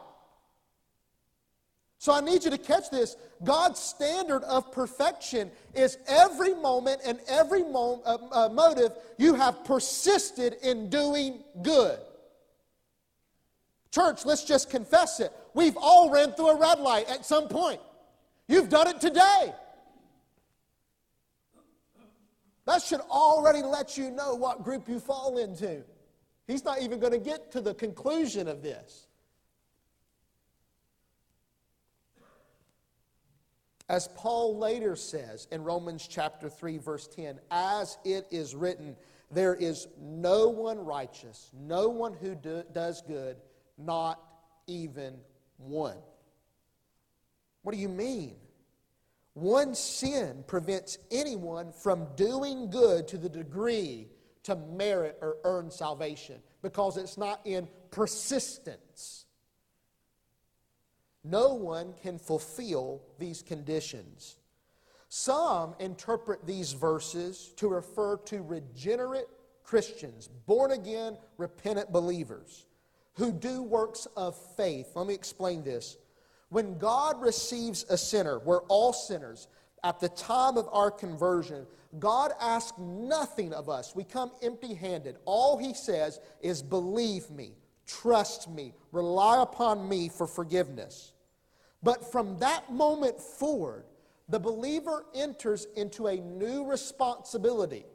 So 2.00 2.12
I 2.12 2.20
need 2.20 2.44
you 2.44 2.50
to 2.50 2.58
catch 2.58 2.90
this. 2.90 3.16
God's 3.44 3.80
standard 3.80 4.44
of 4.46 4.72
perfection 4.72 5.52
is 5.76 6.00
every 6.08 6.56
moment 6.56 7.02
and 7.06 7.20
every 7.28 7.64
mo- 7.64 8.02
uh, 8.04 8.18
uh, 8.32 8.50
motive 8.50 8.94
you 9.18 9.36
have 9.36 9.64
persisted 9.64 10.58
in 10.64 10.90
doing 10.90 11.44
good. 11.62 12.00
Church, 13.94 14.26
let's 14.26 14.44
just 14.44 14.72
confess 14.72 15.20
it. 15.20 15.32
We've 15.54 15.78
all 15.78 16.10
ran 16.10 16.32
through 16.32 16.50
a 16.50 16.60
red 16.60 16.80
light 16.80 17.08
at 17.08 17.24
some 17.24 17.48
point. 17.48 17.80
You've 18.48 18.68
done 18.68 18.88
it 18.88 19.00
today. 19.00 19.54
That 22.66 22.82
should 22.82 23.02
already 23.02 23.62
let 23.62 23.96
you 23.96 24.10
know 24.10 24.34
what 24.34 24.64
group 24.64 24.90
you 24.90 25.00
fall 25.00 25.38
into. 25.38 25.84
He's 26.48 26.66
not 26.66 26.82
even 26.82 27.00
going 27.00 27.12
to 27.12 27.20
get 27.20 27.52
to 27.52 27.62
the 27.62 27.76
conclusion 27.76 28.48
of 28.48 28.64
this. 28.64 29.06
As 33.90 34.08
Paul 34.16 34.58
later 34.58 34.96
says 34.96 35.48
in 35.52 35.64
Romans 35.64 36.08
chapter 36.08 36.50
3 36.50 36.80
verse 36.80 37.08
10, 37.08 37.40
as 37.52 38.00
it 38.04 38.26
is 38.32 38.56
written, 38.56 38.96
there 39.30 39.54
is 39.54 39.88
no 40.02 40.48
one 40.48 40.84
righteous, 40.84 41.52
no 41.54 41.90
one 41.90 42.14
who 42.14 42.34
do, 42.34 42.64
does 42.74 43.04
good, 43.04 43.38
not 43.78 44.20
even 44.68 45.16
one. 45.58 45.98
What 47.62 47.74
do 47.74 47.82
you 47.82 47.90
mean? 47.90 48.36
One 49.34 49.74
sin 49.74 50.44
prevents 50.46 50.98
anyone 51.10 51.72
from 51.72 52.08
doing 52.16 52.70
good 52.70 53.08
to 53.10 53.18
the 53.18 53.30
degree 53.30 54.10
to 54.44 54.56
merit 54.56 55.18
or 55.22 55.38
earn 55.44 55.72
salvation 55.72 56.42
because 56.62 56.98
it's 56.98 57.18
not 57.18 57.42
in 57.46 57.68
persistence. 57.90 59.26
No 61.24 61.54
one 61.54 61.94
can 62.02 62.20
fulfill 62.20 63.02
these 63.18 63.42
conditions. 63.42 64.38
Some 65.08 65.74
interpret 65.80 66.46
these 66.46 66.74
verses 66.74 67.54
to 67.58 67.68
refer 67.70 68.18
to 68.18 68.42
regenerate 68.42 69.28
Christians, 69.64 70.28
born 70.28 70.72
again, 70.72 71.18
repentant 71.38 71.92
believers 71.92 72.66
who 73.16 73.32
do 73.32 73.62
works 73.62 74.08
of 74.18 74.36
faith. 74.56 74.92
Let 74.96 75.08
me 75.08 75.14
explain 75.14 75.64
this. 75.64 75.98
When 76.50 76.78
God 76.78 77.22
receives 77.22 77.86
a 77.90 77.98
sinner, 77.98 78.40
we're 78.40 78.64
all 78.64 78.94
sinners. 78.94 79.48
At 79.84 80.00
the 80.00 80.10
time 80.10 80.58
of 80.58 80.68
our 80.72 80.92
conversion, 80.92 81.66
God 82.00 82.32
asks 82.40 82.78
nothing 82.78 83.54
of 83.54 83.70
us. 83.70 83.96
We 83.96 84.04
come 84.04 84.32
empty 84.42 84.74
handed. 84.74 85.18
All 85.26 85.58
He 85.58 85.74
says 85.74 86.20
is, 86.42 86.62
Believe 86.62 87.30
me, 87.30 87.52
trust 87.86 88.50
me, 88.50 88.74
rely 88.92 89.42
upon 89.42 89.88
me 89.88 90.10
for 90.10 90.28
forgiveness. 90.28 91.14
But 91.82 92.12
from 92.12 92.40
that 92.40 92.72
moment 92.72 93.20
forward, 93.20 93.84
the 94.30 94.40
believer 94.40 95.06
enters 95.14 95.68
into 95.76 96.08
a 96.08 96.16
new 96.16 96.66
responsibility. 96.66 97.86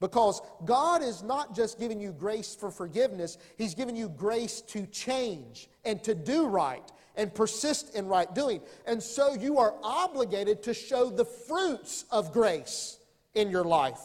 Because 0.00 0.40
God 0.64 1.02
is 1.02 1.22
not 1.22 1.54
just 1.54 1.78
giving 1.78 2.00
you 2.00 2.12
grace 2.12 2.54
for 2.54 2.70
forgiveness, 2.70 3.36
He's 3.58 3.74
giving 3.74 3.94
you 3.94 4.08
grace 4.08 4.62
to 4.62 4.86
change 4.86 5.68
and 5.84 6.02
to 6.04 6.14
do 6.14 6.46
right 6.46 6.90
and 7.16 7.34
persist 7.34 7.94
in 7.94 8.06
right 8.06 8.34
doing. 8.34 8.62
And 8.86 9.02
so 9.02 9.34
you 9.34 9.58
are 9.58 9.74
obligated 9.82 10.62
to 10.64 10.74
show 10.74 11.10
the 11.10 11.24
fruits 11.24 12.06
of 12.10 12.32
grace 12.32 12.98
in 13.34 13.50
your 13.50 13.64
life. 13.64 14.00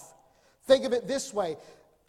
Think 0.66 0.86
of 0.86 0.94
it 0.94 1.08
this 1.08 1.34
way 1.34 1.58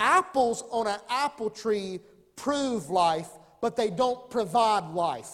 apples 0.01 0.65
on 0.71 0.87
an 0.87 0.99
apple 1.09 1.49
tree 1.49 2.01
prove 2.35 2.91
life, 2.91 3.29
but 3.61 3.77
they 3.77 3.89
don't 3.89 4.29
provide 4.31 4.91
life. 4.91 5.31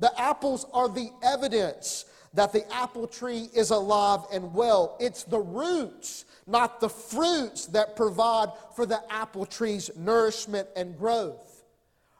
The 0.00 0.12
apples 0.20 0.66
are 0.72 0.88
the 0.88 1.10
evidence 1.22 2.04
that 2.34 2.52
the 2.52 2.70
apple 2.72 3.06
tree 3.06 3.48
is 3.54 3.70
alive 3.70 4.20
and 4.32 4.54
well. 4.54 4.96
It's 5.00 5.24
the 5.24 5.38
roots 5.38 6.24
not 6.48 6.80
the 6.80 6.88
fruits 6.88 7.66
that 7.66 7.94
provide 7.94 8.48
for 8.74 8.86
the 8.86 9.00
apple 9.12 9.44
tree's 9.44 9.90
nourishment 9.96 10.66
and 10.74 10.96
growth. 10.96 11.62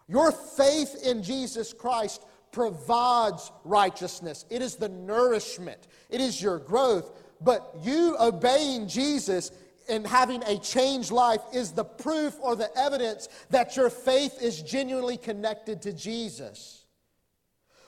Your 0.07 0.31
faith 0.31 1.03
in 1.05 1.23
Jesus 1.23 1.73
Christ 1.73 2.23
provides 2.53 3.51
righteousness, 3.65 4.45
it 4.51 4.63
is 4.63 4.77
the 4.77 4.89
nourishment, 4.89 5.89
it 6.11 6.21
is 6.21 6.41
your 6.41 6.59
growth. 6.59 7.11
but 7.41 7.73
you 7.83 8.17
obeying 8.19 8.89
Jesus 8.89 9.53
and 9.89 10.05
having 10.05 10.43
a 10.43 10.59
changed 10.59 11.13
life 11.13 11.41
is 11.55 11.71
the 11.71 11.85
proof 11.85 12.37
or 12.43 12.57
the 12.57 12.69
evidence 12.77 13.29
that 13.51 13.77
your 13.77 13.91
faith 13.91 14.43
is 14.43 14.61
genuinely 14.61 15.17
connected 15.17 15.81
to 15.83 15.93
Jesus. 15.93 16.78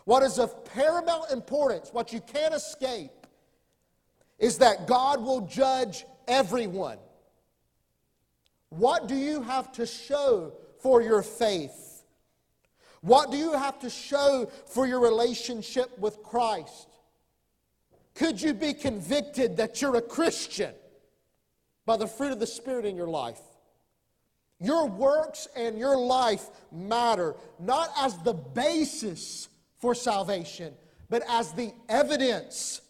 What 0.04 0.23
is 0.23 0.38
of 0.38 0.64
paramount 0.64 1.30
importance, 1.30 1.90
what 1.92 2.12
you 2.12 2.21
can't 2.21 2.54
escape, 2.54 3.26
is 4.38 4.59
that 4.59 4.87
God 4.87 5.23
will 5.23 5.42
judge 5.42 6.04
everyone. 6.26 6.99
What 8.71 9.09
do 9.09 9.14
you 9.14 9.42
have 9.42 9.73
to 9.73 9.87
show 9.87 10.52
for 10.78 11.02
your 11.02 11.23
faith? 11.23 12.02
What 13.02 13.30
do 13.30 13.37
you 13.37 13.52
have 13.52 13.78
to 13.80 13.90
show 13.90 14.50
for 14.66 14.87
your 14.87 15.00
relationship 15.00 15.99
with 15.99 16.23
Christ? 16.23 16.88
Could 18.14 18.40
you 18.40 18.54
be 18.54 18.75
convicted 18.75 19.57
that 19.57 19.80
you're 19.80 19.97
a 19.97 20.02
Christian 20.02 20.75
by 21.87 21.97
the 21.97 22.07
fruit 22.07 22.33
of 22.33 22.40
the 22.40 22.47
Spirit 22.47 22.85
in 22.85 22.97
your 22.97 23.09
life? 23.09 23.40
Your 24.59 24.87
works 24.87 25.49
and 25.57 25.78
your 25.78 25.97
life 25.97 26.47
matter, 26.71 27.35
not 27.59 27.90
as 27.97 28.16
the 28.19 28.35
basis 28.35 29.49
for 29.80 29.94
salvation, 29.94 30.75
but 31.08 31.22
as 31.28 31.52
the 31.52 31.72
evidence, 31.88 32.82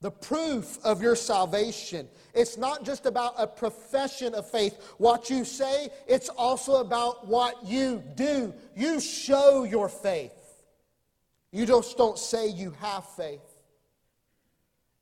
the 0.00 0.10
proof 0.10 0.78
of 0.84 1.00
your 1.00 1.16
salvation. 1.16 2.06
It's 2.34 2.58
not 2.58 2.84
just 2.84 3.06
about 3.06 3.34
a 3.38 3.46
profession 3.46 4.34
of 4.34 4.50
faith, 4.50 4.78
what 4.98 5.30
you 5.30 5.46
say, 5.46 5.88
it's 6.06 6.28
also 6.28 6.82
about 6.82 7.26
what 7.26 7.64
you 7.64 8.02
do. 8.14 8.52
You 8.76 9.00
show 9.00 9.64
your 9.64 9.88
faith. 9.88 10.32
You 11.52 11.64
just 11.64 11.96
don't 11.96 12.18
say 12.18 12.48
you 12.48 12.72
have 12.80 13.08
faith. 13.10 13.40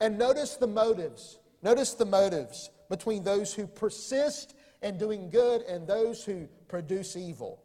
And 0.00 0.18
notice 0.18 0.56
the 0.56 0.66
motives. 0.66 1.38
Notice 1.62 1.94
the 1.94 2.04
motives 2.04 2.70
between 2.90 3.24
those 3.24 3.54
who 3.54 3.66
persist 3.66 4.54
in 4.82 4.98
doing 4.98 5.30
good 5.30 5.62
and 5.62 5.86
those 5.86 6.24
who 6.24 6.46
produce 6.68 7.16
evil. 7.16 7.61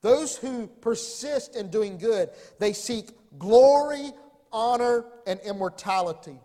Those 0.00 0.36
who 0.36 0.66
persist 0.66 1.56
in 1.56 1.70
doing 1.70 1.98
good, 1.98 2.30
they 2.58 2.72
seek 2.72 3.10
glory, 3.38 4.12
honor, 4.52 5.04
and 5.26 5.40
immortality. 5.40 6.40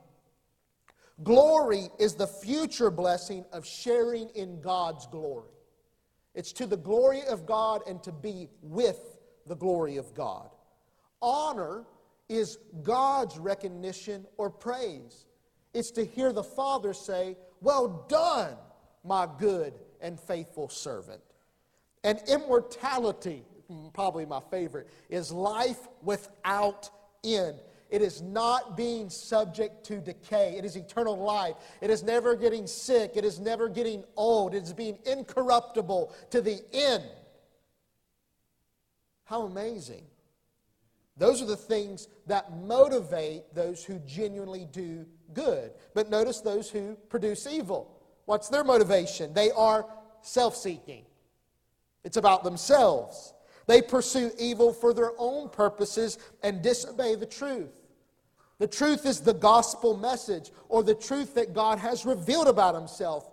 Glory 1.23 1.89
is 1.99 2.15
the 2.15 2.27
future 2.27 2.89
blessing 2.89 3.45
of 3.51 3.65
sharing 3.65 4.29
in 4.29 4.59
God's 4.61 5.05
glory. 5.07 5.51
It's 6.33 6.51
to 6.53 6.65
the 6.65 6.77
glory 6.77 7.21
of 7.23 7.45
God 7.45 7.81
and 7.87 8.01
to 8.03 8.11
be 8.11 8.49
with 8.63 8.99
the 9.45 9.55
glory 9.55 9.97
of 9.97 10.13
God. 10.15 10.49
Honor 11.21 11.85
is 12.27 12.57
God's 12.81 13.37
recognition 13.37 14.25
or 14.37 14.49
praise. 14.49 15.25
It's 15.73 15.91
to 15.91 16.05
hear 16.05 16.33
the 16.33 16.43
Father 16.43 16.93
say, 16.93 17.37
Well 17.61 18.05
done, 18.09 18.55
my 19.03 19.27
good 19.37 19.73
and 20.01 20.19
faithful 20.19 20.69
servant. 20.69 21.21
And 22.03 22.21
immortality, 22.27 23.43
mm, 23.71 23.93
probably 23.93 24.25
my 24.25 24.41
favorite, 24.51 24.89
is 25.09 25.31
life 25.31 25.87
without 26.01 26.89
end. 27.23 27.57
It 27.89 28.01
is 28.01 28.21
not 28.21 28.75
being 28.75 29.09
subject 29.09 29.85
to 29.85 30.01
decay. 30.01 30.55
It 30.57 30.65
is 30.65 30.75
eternal 30.75 31.15
life. 31.15 31.55
It 31.79 31.91
is 31.91 32.01
never 32.01 32.35
getting 32.35 32.65
sick. 32.65 33.11
It 33.15 33.23
is 33.23 33.39
never 33.39 33.69
getting 33.69 34.03
old. 34.15 34.55
It 34.55 34.63
is 34.63 34.73
being 34.73 34.97
incorruptible 35.05 36.11
to 36.31 36.41
the 36.41 36.59
end. 36.73 37.03
How 39.25 39.43
amazing. 39.43 40.05
Those 41.17 41.41
are 41.41 41.45
the 41.45 41.55
things 41.55 42.07
that 42.25 42.51
motivate 42.57 43.53
those 43.53 43.83
who 43.83 43.99
genuinely 43.99 44.67
do 44.71 45.05
good. 45.33 45.71
But 45.93 46.09
notice 46.09 46.41
those 46.41 46.69
who 46.69 46.95
produce 47.09 47.45
evil. 47.45 48.01
What's 48.25 48.49
their 48.49 48.63
motivation? 48.63 49.33
They 49.33 49.51
are 49.51 49.85
self 50.21 50.55
seeking, 50.55 51.05
it's 52.03 52.17
about 52.17 52.43
themselves. 52.43 53.33
They 53.65 53.81
pursue 53.81 54.31
evil 54.37 54.73
for 54.73 54.93
their 54.93 55.11
own 55.17 55.49
purposes 55.49 56.17
and 56.41 56.61
disobey 56.61 57.15
the 57.15 57.25
truth. 57.25 57.71
The 58.59 58.67
truth 58.67 59.05
is 59.05 59.21
the 59.21 59.33
gospel 59.33 59.97
message 59.97 60.51
or 60.69 60.83
the 60.83 60.95
truth 60.95 61.35
that 61.35 61.53
God 61.53 61.79
has 61.79 62.05
revealed 62.05 62.47
about 62.47 62.75
himself. 62.75 63.29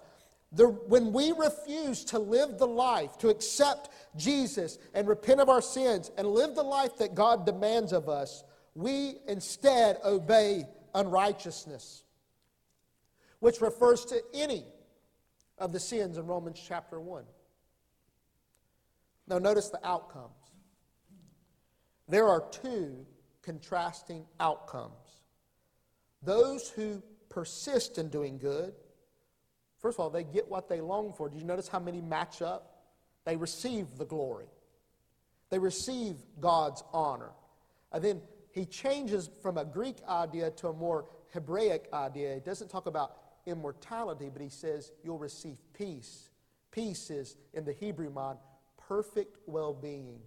The, 0.53 0.69
when 0.69 1.13
we 1.13 1.33
refuse 1.33 2.05
to 2.07 2.19
live 2.19 2.59
the 2.59 2.67
life, 2.67 3.17
to 3.19 3.29
accept 3.29 3.91
Jesus 4.17 4.79
and 4.95 5.07
repent 5.07 5.41
of 5.41 5.49
our 5.49 5.63
sins 5.63 6.11
and 6.17 6.27
live 6.27 6.55
the 6.55 6.63
life 6.63 6.97
that 6.99 7.15
God 7.15 7.47
demands 7.47 7.93
of 7.93 8.09
us, 8.09 8.43
we 8.75 9.17
instead 9.29 9.99
obey 10.05 10.65
unrighteousness, 10.95 12.03
which 13.39 13.61
refers 13.61 14.05
to 14.07 14.21
any 14.35 14.65
of 15.59 15.73
the 15.73 15.81
sins 15.81 16.19
in 16.19 16.27
Romans 16.27 16.61
chapter 16.67 16.99
1. 16.99 17.25
Now, 19.27 19.39
notice 19.39 19.69
the 19.69 19.85
outcomes. 19.87 20.35
There 22.09 22.29
are 22.29 22.43
two 22.51 23.07
contrasting 23.43 24.27
outcomes. 24.41 24.93
Those 26.23 26.69
who 26.69 27.03
persist 27.29 27.99
in 27.99 28.09
doing 28.09 28.39
good, 28.39 28.75
first 29.79 29.97
of 29.97 30.01
all, 30.01 30.11
they 30.11 30.25
get 30.25 30.49
what 30.49 30.69
they 30.69 30.81
long 30.81 31.13
for. 31.13 31.29
Did 31.29 31.41
you 31.41 31.47
notice 31.47 31.69
how 31.69 31.79
many 31.79 32.01
match 32.01 32.43
up? 32.43 32.83
They 33.25 33.37
receive 33.37 33.97
the 33.97 34.05
glory, 34.05 34.49
they 35.51 35.59
receive 35.59 36.17
God's 36.41 36.83
honor. 36.93 37.31
And 37.93 38.05
then 38.05 38.23
he 38.53 38.65
changes 38.65 39.31
from 39.43 39.59
a 39.59 39.65
Greek 39.65 39.97
idea 40.09 40.51
to 40.53 40.69
a 40.69 40.73
more 40.73 41.07
Hebraic 41.33 41.89
idea. 41.93 42.35
He 42.35 42.41
doesn't 42.41 42.69
talk 42.69 42.87
about 42.87 43.17
immortality, 43.47 44.29
but 44.33 44.43
he 44.43 44.49
says 44.49 44.93
you'll 45.05 45.19
receive 45.19 45.57
peace. 45.73 46.31
Peace 46.71 47.11
is, 47.11 47.37
in 47.53 47.65
the 47.65 47.73
Hebrew 47.73 48.11
mind, 48.11 48.39
perfect 48.91 49.37
well 49.47 49.73
being. 49.73 50.19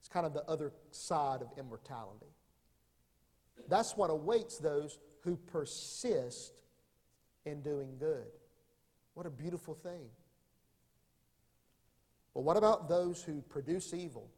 It's 0.00 0.08
kind 0.08 0.24
of 0.24 0.32
the 0.32 0.42
other 0.44 0.72
side 0.90 1.42
of 1.42 1.48
immortality. 1.58 2.32
That's 3.68 3.94
what 3.94 4.08
awaits 4.08 4.56
those 4.56 4.98
who 5.20 5.36
persist 5.36 6.62
in 7.44 7.60
doing 7.60 7.98
good. 7.98 8.24
What 9.12 9.26
a 9.26 9.30
beautiful 9.30 9.74
thing. 9.74 10.06
But 12.32 12.40
what 12.40 12.56
about 12.56 12.88
those 12.88 13.22
who 13.22 13.42
produce 13.42 13.92
evil? 13.92 14.30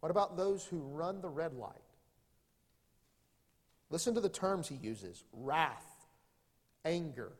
What 0.00 0.08
about 0.10 0.38
those 0.38 0.64
who 0.64 0.78
run 0.78 1.20
the 1.20 1.28
red 1.28 1.52
light? 1.52 1.74
Listen 3.90 4.14
to 4.14 4.22
the 4.22 4.30
terms 4.30 4.68
he 4.68 4.76
uses 4.76 5.22
wrath, 5.34 6.06
anger, 6.86 7.32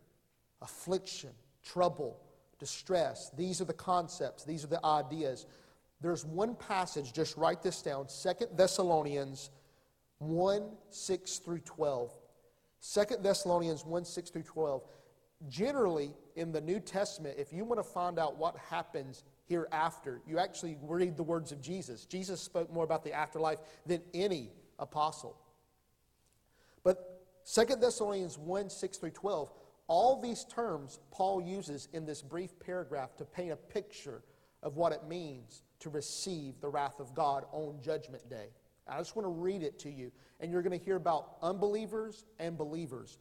affliction, 0.60 1.30
trouble, 1.62 2.20
distress. 2.58 3.30
These 3.36 3.60
are 3.60 3.64
the 3.64 3.72
concepts, 3.72 4.44
these 4.44 4.64
are 4.64 4.68
the 4.68 4.84
ideas. 4.84 5.46
There's 6.00 6.24
one 6.24 6.54
passage, 6.56 7.12
just 7.12 7.36
write 7.36 7.62
this 7.62 7.80
down 7.82 8.08
Second 8.08 8.56
Thessalonians 8.56 9.50
1 10.18 10.62
6 10.90 11.38
through 11.38 11.60
12. 11.60 12.12
2 12.92 13.04
Thessalonians 13.20 13.84
1 13.84 14.04
6 14.04 14.30
through 14.30 14.42
12. 14.42 14.82
Generally, 15.48 16.12
in 16.36 16.52
the 16.52 16.60
New 16.60 16.80
Testament, 16.80 17.36
if 17.38 17.52
you 17.52 17.64
want 17.64 17.78
to 17.78 17.88
find 17.88 18.18
out 18.18 18.36
what 18.36 18.56
happens 18.56 19.24
hereafter, 19.46 20.20
you 20.26 20.38
actually 20.38 20.78
read 20.82 21.16
the 21.16 21.22
words 21.22 21.52
of 21.52 21.60
Jesus. 21.60 22.06
Jesus 22.06 22.40
spoke 22.40 22.72
more 22.72 22.84
about 22.84 23.04
the 23.04 23.12
afterlife 23.12 23.58
than 23.86 24.00
any 24.14 24.50
apostle. 24.78 25.36
But 26.82 27.24
2 27.52 27.76
Thessalonians 27.76 28.38
1 28.38 28.70
6 28.70 28.98
through 28.98 29.10
12, 29.10 29.52
all 29.86 30.20
these 30.20 30.44
terms 30.44 30.98
Paul 31.10 31.42
uses 31.42 31.88
in 31.92 32.06
this 32.06 32.22
brief 32.22 32.58
paragraph 32.58 33.16
to 33.16 33.24
paint 33.24 33.52
a 33.52 33.56
picture 33.56 34.22
of 34.62 34.76
what 34.76 34.92
it 34.92 35.06
means 35.06 35.62
to 35.80 35.90
receive 35.90 36.60
the 36.60 36.68
wrath 36.68 37.00
of 37.00 37.14
God 37.14 37.44
on 37.52 37.80
Judgment 37.82 38.28
Day. 38.30 38.48
I 38.88 38.98
just 38.98 39.16
want 39.16 39.26
to 39.26 39.30
read 39.30 39.62
it 39.62 39.78
to 39.80 39.90
you, 39.90 40.10
and 40.40 40.50
you're 40.50 40.62
going 40.62 40.78
to 40.78 40.84
hear 40.84 40.96
about 40.96 41.36
unbelievers 41.42 42.24
and 42.38 42.56
believers. 42.56 43.18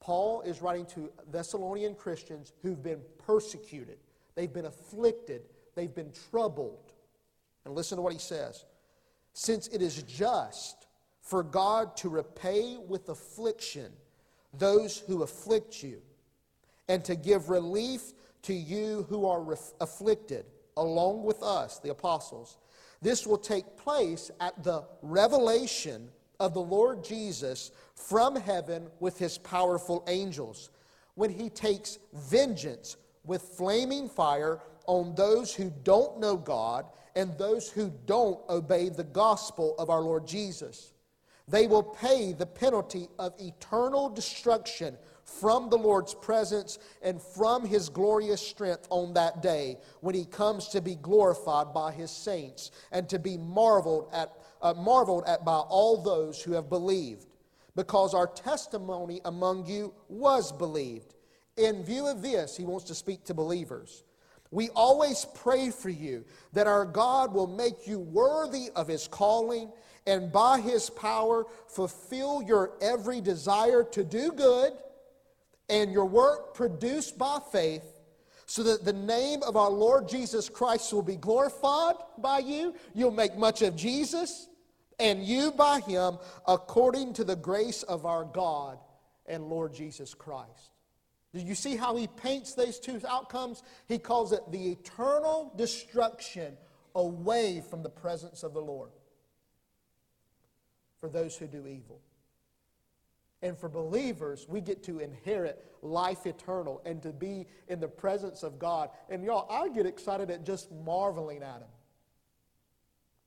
Paul 0.00 0.40
is 0.42 0.62
writing 0.62 0.86
to 0.86 1.10
Thessalonian 1.30 1.94
Christians 1.94 2.52
who've 2.62 2.82
been 2.82 3.00
persecuted, 3.18 3.98
they've 4.34 4.52
been 4.52 4.66
afflicted, 4.66 5.42
they've 5.74 5.94
been 5.94 6.12
troubled. 6.30 6.92
And 7.64 7.74
listen 7.74 7.96
to 7.96 8.02
what 8.02 8.12
he 8.12 8.18
says 8.18 8.64
Since 9.32 9.68
it 9.68 9.82
is 9.82 10.02
just 10.02 10.86
for 11.20 11.42
God 11.42 11.96
to 11.98 12.08
repay 12.08 12.76
with 12.76 13.08
affliction 13.08 13.92
those 14.54 14.98
who 14.98 15.22
afflict 15.22 15.82
you, 15.82 16.00
and 16.88 17.04
to 17.04 17.14
give 17.14 17.50
relief 17.50 18.12
to 18.42 18.54
you 18.54 19.06
who 19.08 19.26
are 19.26 19.56
afflicted, 19.80 20.44
along 20.76 21.24
with 21.24 21.42
us, 21.42 21.78
the 21.78 21.90
apostles 21.90 22.58
this 23.02 23.26
will 23.26 23.38
take 23.38 23.76
place 23.76 24.30
at 24.40 24.62
the 24.62 24.84
revelation 25.02 26.10
of 26.38 26.54
the 26.54 26.60
Lord 26.60 27.02
Jesus 27.02 27.70
from 27.94 28.36
heaven 28.36 28.88
with 29.00 29.18
his 29.18 29.38
powerful 29.38 30.04
angels, 30.06 30.70
when 31.14 31.30
he 31.30 31.48
takes 31.50 31.98
vengeance 32.12 32.96
with 33.24 33.42
flaming 33.42 34.08
fire 34.08 34.60
on 34.86 35.14
those 35.14 35.54
who 35.54 35.72
don't 35.82 36.18
know 36.18 36.36
God 36.36 36.86
and 37.16 37.36
those 37.36 37.70
who 37.70 37.92
don't 38.06 38.38
obey 38.48 38.88
the 38.88 39.04
gospel 39.04 39.74
of 39.78 39.90
our 39.90 40.00
Lord 40.00 40.26
Jesus. 40.26 40.92
They 41.50 41.66
will 41.66 41.82
pay 41.82 42.32
the 42.32 42.46
penalty 42.46 43.08
of 43.18 43.34
eternal 43.40 44.08
destruction 44.08 44.96
from 45.24 45.68
the 45.68 45.76
Lord's 45.76 46.14
presence 46.14 46.78
and 47.02 47.20
from 47.20 47.64
his 47.66 47.88
glorious 47.88 48.40
strength 48.40 48.86
on 48.90 49.14
that 49.14 49.42
day 49.42 49.78
when 50.00 50.14
he 50.14 50.24
comes 50.24 50.68
to 50.68 50.80
be 50.80 50.94
glorified 50.94 51.74
by 51.74 51.90
his 51.90 52.10
saints 52.10 52.70
and 52.92 53.08
to 53.08 53.18
be 53.18 53.36
marveled 53.36 54.08
at, 54.12 54.32
uh, 54.62 54.74
marveled 54.74 55.24
at 55.26 55.44
by 55.44 55.58
all 55.58 56.02
those 56.02 56.40
who 56.40 56.52
have 56.52 56.68
believed. 56.68 57.26
Because 57.74 58.14
our 58.14 58.26
testimony 58.28 59.20
among 59.24 59.66
you 59.66 59.92
was 60.08 60.52
believed. 60.52 61.14
In 61.56 61.84
view 61.84 62.06
of 62.06 62.22
this, 62.22 62.56
he 62.56 62.64
wants 62.64 62.84
to 62.86 62.94
speak 62.94 63.24
to 63.24 63.34
believers. 63.34 64.04
We 64.52 64.68
always 64.70 65.26
pray 65.34 65.70
for 65.70 65.90
you 65.90 66.24
that 66.52 66.66
our 66.66 66.84
God 66.84 67.32
will 67.32 67.46
make 67.46 67.86
you 67.86 68.00
worthy 68.00 68.70
of 68.74 68.88
his 68.88 69.06
calling 69.06 69.70
and 70.06 70.32
by 70.32 70.60
his 70.60 70.90
power 70.90 71.44
fulfill 71.68 72.42
your 72.42 72.72
every 72.80 73.20
desire 73.20 73.84
to 73.84 74.04
do 74.04 74.32
good 74.32 74.72
and 75.68 75.92
your 75.92 76.06
work 76.06 76.54
produced 76.54 77.18
by 77.18 77.38
faith 77.52 77.84
so 78.46 78.64
that 78.64 78.84
the 78.84 78.92
name 78.92 79.42
of 79.44 79.56
our 79.56 79.70
Lord 79.70 80.08
Jesus 80.08 80.48
Christ 80.48 80.92
will 80.92 81.02
be 81.02 81.16
glorified 81.16 81.94
by 82.18 82.40
you. 82.40 82.74
You'll 82.94 83.12
make 83.12 83.36
much 83.36 83.62
of 83.62 83.76
Jesus 83.76 84.48
and 84.98 85.24
you 85.24 85.52
by 85.52 85.80
him 85.80 86.18
according 86.48 87.12
to 87.14 87.24
the 87.24 87.36
grace 87.36 87.84
of 87.84 88.04
our 88.04 88.24
God 88.24 88.78
and 89.26 89.44
Lord 89.44 89.72
Jesus 89.72 90.14
Christ. 90.14 90.72
Do 91.32 91.40
you 91.40 91.54
see 91.54 91.76
how 91.76 91.94
he 91.94 92.08
paints 92.08 92.54
these 92.54 92.80
two 92.80 93.00
outcomes? 93.08 93.62
He 93.86 93.98
calls 93.98 94.32
it 94.32 94.40
the 94.50 94.72
eternal 94.72 95.52
destruction 95.56 96.56
away 96.96 97.62
from 97.70 97.84
the 97.84 97.88
presence 97.88 98.42
of 98.42 98.52
the 98.52 98.60
Lord 98.60 98.90
for 101.00 101.08
those 101.08 101.36
who 101.36 101.46
do 101.46 101.66
evil. 101.66 102.00
And 103.42 103.56
for 103.56 103.68
believers, 103.68 104.46
we 104.48 104.60
get 104.60 104.82
to 104.84 104.98
inherit 104.98 105.64
life 105.82 106.26
eternal 106.26 106.82
and 106.84 107.02
to 107.02 107.10
be 107.10 107.46
in 107.68 107.80
the 107.80 107.88
presence 107.88 108.42
of 108.42 108.58
God. 108.58 108.90
And 109.08 109.24
y'all, 109.24 109.50
I 109.50 109.70
get 109.70 109.86
excited 109.86 110.30
at 110.30 110.44
just 110.44 110.70
marveling 110.70 111.42
at 111.42 111.60
Him. 111.60 111.68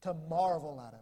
To 0.03 0.13
marvel 0.29 0.79
at 0.85 0.93
Him. 0.93 0.99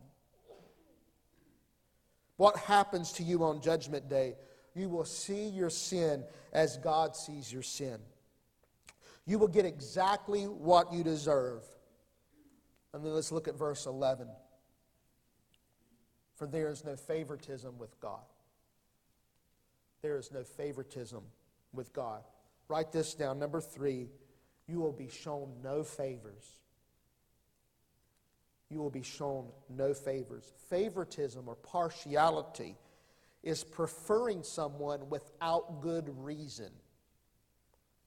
What 2.38 2.58
happens 2.58 3.12
to 3.14 3.24
you 3.24 3.44
on 3.44 3.62
Judgment 3.62 4.10
Day? 4.10 4.36
You 4.74 4.88
will 4.88 5.06
see 5.06 5.50
your 5.50 5.70
sin 5.70 6.24
as 6.54 6.78
God 6.78 7.16
sees 7.16 7.52
your 7.52 7.64
sin. 7.64 8.00
You 9.26 9.38
will 9.38 9.50
get 9.50 9.66
exactly 9.66 10.46
what 10.46 10.94
you 10.94 11.04
deserve. 11.04 11.64
And 12.94 13.06
then 13.06 13.14
let's 13.14 13.32
look 13.32 13.48
at 13.48 13.58
verse 13.58 13.86
11. 13.86 14.28
For 16.42 16.48
there 16.48 16.70
is 16.70 16.84
no 16.84 16.96
favoritism 16.96 17.78
with 17.78 18.00
God. 18.00 18.26
There 20.02 20.18
is 20.18 20.32
no 20.32 20.44
favoritism 20.44 21.22
with 21.72 21.94
God. 21.94 22.24
Write 22.68 22.92
this 22.92 23.14
down. 23.14 23.38
Number 23.38 23.62
three, 23.62 24.10
you 24.68 24.80
will 24.80 24.92
be 24.92 25.08
shown 25.08 25.52
no 25.64 25.84
favors. 25.84 26.58
You 28.72 28.80
will 28.80 28.90
be 28.90 29.04
shown 29.04 29.50
no 29.70 29.94
favors. 29.94 30.52
Favoritism 30.68 31.48
or 31.48 31.54
partiality 31.58 32.76
is 33.44 33.64
preferring 33.64 34.42
someone 34.42 35.12
without 35.12 35.80
good 35.80 36.10
reason. 36.24 36.72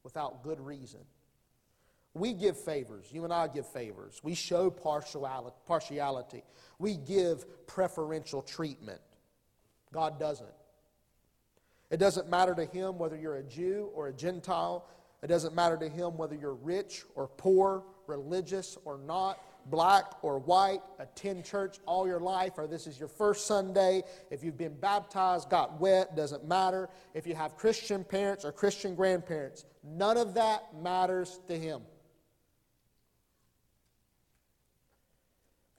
Without 0.03 0.43
good 0.43 0.59
reason. 0.59 1.03
We 2.15 2.33
give 2.33 2.57
favors. 2.57 3.07
You 3.11 3.25
and 3.25 3.33
I 3.33 3.49
give 3.49 3.67
favors. 3.67 4.21
We 4.23 4.35
show 4.35 4.71
partiality. 4.71 6.45
We 6.79 6.95
give 6.95 7.67
preferential 7.67 8.41
treatment. 8.41 9.01
God 9.93 10.19
doesn't. 10.21 10.49
It 11.91 11.99
doesn't 11.99 12.31
matter 12.31 12.55
to 12.55 12.65
him 12.65 12.99
whether 12.99 13.17
you're 13.17 13.37
a 13.37 13.43
Jew 13.43 13.91
or 13.95 14.09
a 14.09 14.13
Gentile. 14.13 14.87
It 15.23 15.27
doesn't 15.27 15.55
matter 15.55 15.77
to 15.77 15.89
him 15.89 16.17
whether 16.17 16.35
you're 16.35 16.55
rich 16.55 17.05
or 17.15 17.29
poor, 17.29 17.83
religious 18.07 18.79
or 18.85 18.99
not, 18.99 19.41
black 19.67 20.13
or 20.23 20.39
white, 20.39 20.81
attend 20.99 21.45
church 21.45 21.79
all 21.87 22.07
your 22.07 22.21
life, 22.21 22.53
or 22.59 22.67
this 22.67 22.87
is 22.87 22.99
your 22.99 23.09
first 23.09 23.47
Sunday. 23.47 24.03
If 24.31 24.45
you've 24.45 24.59
been 24.59 24.75
baptized, 24.75 25.49
got 25.49 25.81
wet, 25.81 26.15
doesn't 26.15 26.47
matter. 26.47 26.91
If 27.15 27.27
you 27.27 27.35
have 27.35 27.57
Christian 27.57 28.05
parents 28.05 28.45
or 28.45 28.53
Christian 28.53 28.95
grandparents, 28.95 29.65
none 29.83 30.17
of 30.17 30.35
that 30.35 30.81
matters 30.81 31.41
to 31.49 31.59
him. 31.59 31.83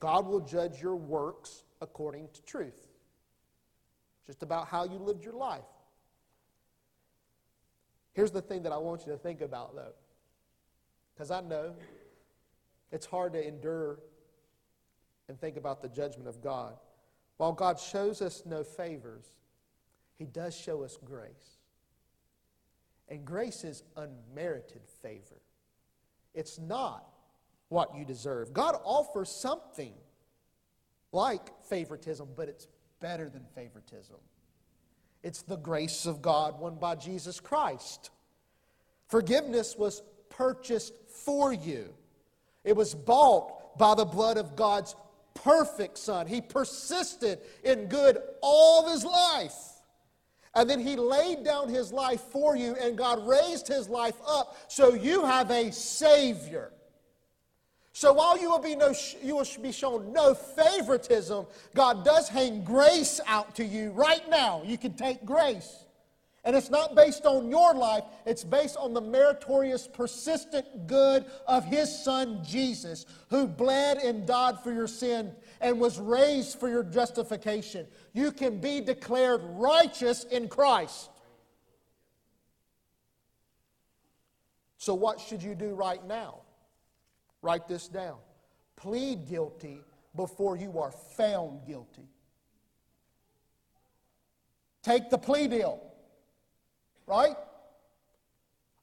God 0.00 0.26
will 0.26 0.40
judge 0.40 0.80
your 0.80 0.96
works 0.96 1.64
according 1.80 2.28
to 2.34 2.42
truth. 2.42 2.74
Just 4.26 4.42
about 4.42 4.68
how 4.68 4.84
you 4.84 4.98
lived 4.98 5.24
your 5.24 5.34
life. 5.34 5.64
Here's 8.12 8.30
the 8.30 8.42
thing 8.42 8.62
that 8.62 8.72
I 8.72 8.78
want 8.78 9.06
you 9.06 9.12
to 9.12 9.18
think 9.18 9.40
about, 9.40 9.74
though, 9.74 9.92
because 11.14 11.30
I 11.30 11.40
know 11.40 11.74
it's 12.90 13.06
hard 13.06 13.34
to 13.34 13.46
endure 13.46 13.98
and 15.28 15.38
think 15.38 15.56
about 15.56 15.82
the 15.82 15.88
judgment 15.88 16.28
of 16.28 16.40
God. 16.40 16.74
While 17.36 17.52
God 17.52 17.78
shows 17.78 18.22
us 18.22 18.42
no 18.46 18.64
favors, 18.64 19.26
He 20.18 20.24
does 20.24 20.56
show 20.56 20.82
us 20.82 20.98
grace. 21.04 21.58
And 23.08 23.24
grace 23.24 23.64
is 23.64 23.82
unmerited 23.96 24.82
favor. 25.02 25.40
It's 26.34 26.58
not 26.58 27.06
what 27.68 27.94
you 27.96 28.04
deserve. 28.04 28.52
God 28.52 28.76
offers 28.84 29.30
something 29.30 29.92
like 31.12 31.40
favoritism, 31.64 32.28
but 32.36 32.48
it's 32.48 32.68
better 33.00 33.28
than 33.28 33.44
favoritism. 33.54 34.16
It's 35.22 35.42
the 35.42 35.56
grace 35.56 36.06
of 36.06 36.22
God 36.22 36.60
won 36.60 36.76
by 36.76 36.94
Jesus 36.94 37.40
Christ. 37.40 38.10
Forgiveness 39.08 39.76
was 39.76 40.02
purchased 40.28 40.92
for 41.24 41.52
you, 41.52 41.94
it 42.64 42.76
was 42.76 42.94
bought 42.94 43.78
by 43.78 43.94
the 43.94 44.04
blood 44.04 44.36
of 44.36 44.56
God's 44.56 44.94
perfect 45.34 45.98
Son. 45.98 46.26
He 46.26 46.40
persisted 46.40 47.40
in 47.62 47.86
good 47.86 48.18
all 48.42 48.84
of 48.84 48.92
his 48.92 49.04
life. 49.04 49.54
And 50.54 50.68
then 50.70 50.80
he 50.80 50.96
laid 50.96 51.44
down 51.44 51.68
his 51.68 51.92
life 51.92 52.22
for 52.32 52.56
you, 52.56 52.74
and 52.76 52.96
God 52.96 53.26
raised 53.28 53.68
his 53.68 53.90
life 53.90 54.16
up 54.26 54.56
so 54.68 54.94
you 54.94 55.24
have 55.24 55.50
a 55.50 55.70
Savior. 55.70 56.72
So 57.96 58.12
while 58.12 58.38
you 58.38 58.50
will, 58.50 58.58
be 58.58 58.76
no, 58.76 58.92
you 59.22 59.36
will 59.36 59.46
be 59.62 59.72
shown 59.72 60.12
no 60.12 60.34
favoritism, 60.34 61.46
God 61.74 62.04
does 62.04 62.28
hang 62.28 62.62
grace 62.62 63.22
out 63.26 63.54
to 63.54 63.64
you 63.64 63.90
right 63.92 64.20
now. 64.28 64.60
You 64.66 64.76
can 64.76 64.92
take 64.92 65.24
grace. 65.24 65.86
And 66.44 66.54
it's 66.54 66.68
not 66.68 66.94
based 66.94 67.24
on 67.24 67.48
your 67.48 67.72
life, 67.72 68.04
it's 68.26 68.44
based 68.44 68.76
on 68.76 68.92
the 68.92 69.00
meritorious, 69.00 69.88
persistent 69.88 70.86
good 70.86 71.24
of 71.48 71.64
His 71.64 72.04
Son 72.04 72.44
Jesus, 72.44 73.06
who 73.30 73.46
bled 73.46 73.96
and 73.96 74.26
died 74.26 74.60
for 74.62 74.74
your 74.74 74.88
sin 74.88 75.32
and 75.62 75.80
was 75.80 75.98
raised 75.98 76.60
for 76.60 76.68
your 76.68 76.82
justification. 76.82 77.86
You 78.12 78.30
can 78.30 78.60
be 78.60 78.82
declared 78.82 79.40
righteous 79.42 80.24
in 80.24 80.48
Christ. 80.48 81.08
So, 84.76 84.92
what 84.92 85.18
should 85.18 85.42
you 85.42 85.54
do 85.54 85.74
right 85.74 86.06
now? 86.06 86.40
Write 87.42 87.68
this 87.68 87.88
down. 87.88 88.16
Plead 88.76 89.26
guilty 89.28 89.80
before 90.14 90.56
you 90.56 90.78
are 90.78 90.90
found 90.90 91.66
guilty. 91.66 92.08
Take 94.82 95.10
the 95.10 95.18
plea 95.18 95.48
deal, 95.48 95.82
right? 97.06 97.36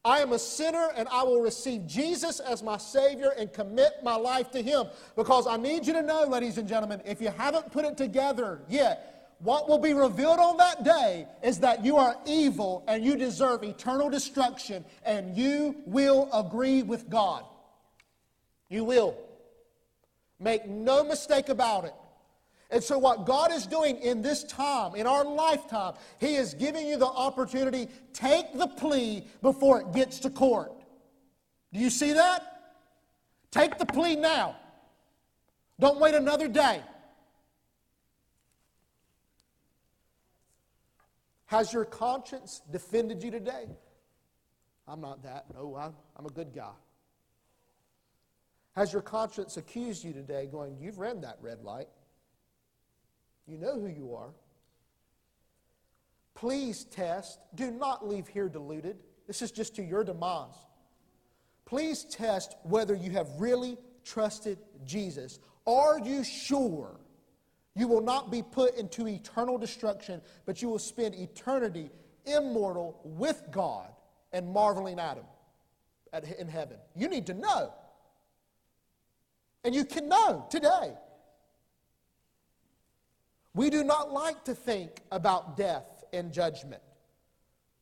I 0.05 0.19
am 0.19 0.33
a 0.33 0.39
sinner 0.39 0.89
and 0.97 1.07
I 1.07 1.23
will 1.23 1.39
receive 1.39 1.87
Jesus 1.87 2.41
as 2.41 2.61
my 2.61 2.75
Savior 2.77 3.29
and 3.37 3.53
commit 3.53 4.03
my 4.03 4.15
life 4.15 4.51
to 4.51 4.61
Him. 4.61 4.87
Because 5.15 5.47
I 5.47 5.55
need 5.55 5.87
you 5.87 5.93
to 5.93 6.01
know, 6.01 6.23
ladies 6.23 6.57
and 6.57 6.67
gentlemen, 6.67 7.01
if 7.05 7.21
you 7.21 7.29
haven't 7.29 7.71
put 7.71 7.85
it 7.85 7.95
together 7.95 8.59
yet, 8.67 9.35
what 9.39 9.69
will 9.69 9.77
be 9.77 9.93
revealed 9.93 10.39
on 10.39 10.57
that 10.57 10.83
day 10.83 11.25
is 11.41 11.59
that 11.59 11.85
you 11.85 11.95
are 11.95 12.17
evil 12.25 12.83
and 12.87 13.03
you 13.03 13.15
deserve 13.15 13.63
eternal 13.63 14.09
destruction 14.09 14.83
and 15.05 15.37
you 15.37 15.75
will 15.85 16.29
agree 16.33 16.83
with 16.83 17.09
God. 17.09 17.45
You 18.73 18.83
will. 18.83 19.15
Make 20.39 20.67
no 20.67 21.03
mistake 21.03 21.49
about 21.49 21.85
it. 21.85 21.93
And 22.71 22.83
so, 22.83 22.97
what 22.97 23.23
God 23.23 23.51
is 23.51 23.67
doing 23.67 23.97
in 23.97 24.23
this 24.23 24.43
time, 24.45 24.95
in 24.95 25.05
our 25.05 25.23
lifetime, 25.23 25.93
He 26.19 26.33
is 26.33 26.55
giving 26.55 26.87
you 26.87 26.97
the 26.97 27.05
opportunity. 27.05 27.87
Take 28.13 28.57
the 28.57 28.65
plea 28.65 29.27
before 29.43 29.81
it 29.81 29.93
gets 29.93 30.17
to 30.21 30.31
court. 30.31 30.71
Do 31.71 31.79
you 31.79 31.91
see 31.91 32.13
that? 32.13 32.73
Take 33.51 33.77
the 33.77 33.85
plea 33.85 34.15
now. 34.15 34.55
Don't 35.79 35.99
wait 35.99 36.15
another 36.15 36.47
day. 36.47 36.81
Has 41.45 41.71
your 41.71 41.85
conscience 41.85 42.63
defended 42.71 43.21
you 43.21 43.29
today? 43.29 43.67
I'm 44.87 44.99
not 44.99 45.21
that. 45.21 45.45
No, 45.53 45.75
I'm, 45.75 45.93
I'm 46.17 46.25
a 46.25 46.31
good 46.31 46.55
guy. 46.55 46.71
Has 48.75 48.91
your 48.91 49.01
conscience 49.01 49.57
accused 49.57 50.03
you 50.03 50.13
today, 50.13 50.47
going, 50.51 50.77
You've 50.79 50.97
ran 50.97 51.21
that 51.21 51.37
red 51.41 51.61
light? 51.63 51.87
You 53.47 53.57
know 53.57 53.79
who 53.79 53.87
you 53.87 54.15
are. 54.15 54.29
please 56.35 56.85
test. 56.85 57.39
Do 57.55 57.71
not 57.71 58.07
leave 58.07 58.27
here 58.27 58.49
deluded. 58.49 58.97
This 59.27 59.41
is 59.41 59.51
just 59.51 59.75
to 59.75 59.83
your 59.83 60.03
demise. 60.03 60.55
Please 61.65 62.03
test 62.05 62.55
whether 62.63 62.95
you 62.95 63.11
have 63.11 63.27
really 63.37 63.77
trusted 64.03 64.57
Jesus. 64.85 65.39
Are 65.65 65.99
you 65.99 66.23
sure 66.23 66.99
you 67.75 67.87
will 67.87 68.01
not 68.01 68.31
be 68.31 68.41
put 68.43 68.75
into 68.75 69.07
eternal 69.07 69.57
destruction, 69.57 70.21
but 70.45 70.61
you 70.61 70.67
will 70.67 70.79
spend 70.79 71.15
eternity 71.15 71.89
immortal 72.25 72.99
with 73.03 73.43
God 73.51 73.89
and 74.33 74.51
marveling 74.51 74.99
at 74.99 75.17
Him 75.17 76.35
in 76.39 76.47
heaven? 76.47 76.77
You 76.95 77.07
need 77.07 77.25
to 77.27 77.33
know. 77.33 77.73
And 79.63 79.73
you 79.73 79.85
can 79.85 80.09
know 80.09 80.45
today. 80.49 80.93
We 83.53 83.69
do 83.69 83.83
not 83.83 84.11
like 84.11 84.43
to 84.45 84.55
think 84.55 85.01
about 85.11 85.55
death 85.55 86.03
and 86.11 86.31
judgment. 86.33 86.81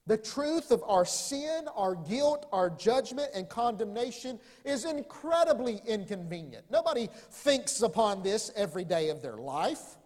The 0.07 0.17
truth 0.17 0.71
of 0.71 0.83
our 0.83 1.05
sin, 1.05 1.67
our 1.75 1.95
guilt, 1.95 2.47
our 2.51 2.69
judgment, 2.69 3.29
and 3.33 3.47
condemnation 3.47 4.39
is 4.65 4.83
incredibly 4.83 5.81
inconvenient. 5.85 6.65
Nobody 6.69 7.07
thinks 7.29 7.81
upon 7.81 8.23
this 8.23 8.51
every 8.55 8.83
day 8.83 9.09
of 9.09 9.21
their 9.21 9.37
life. 9.37 9.97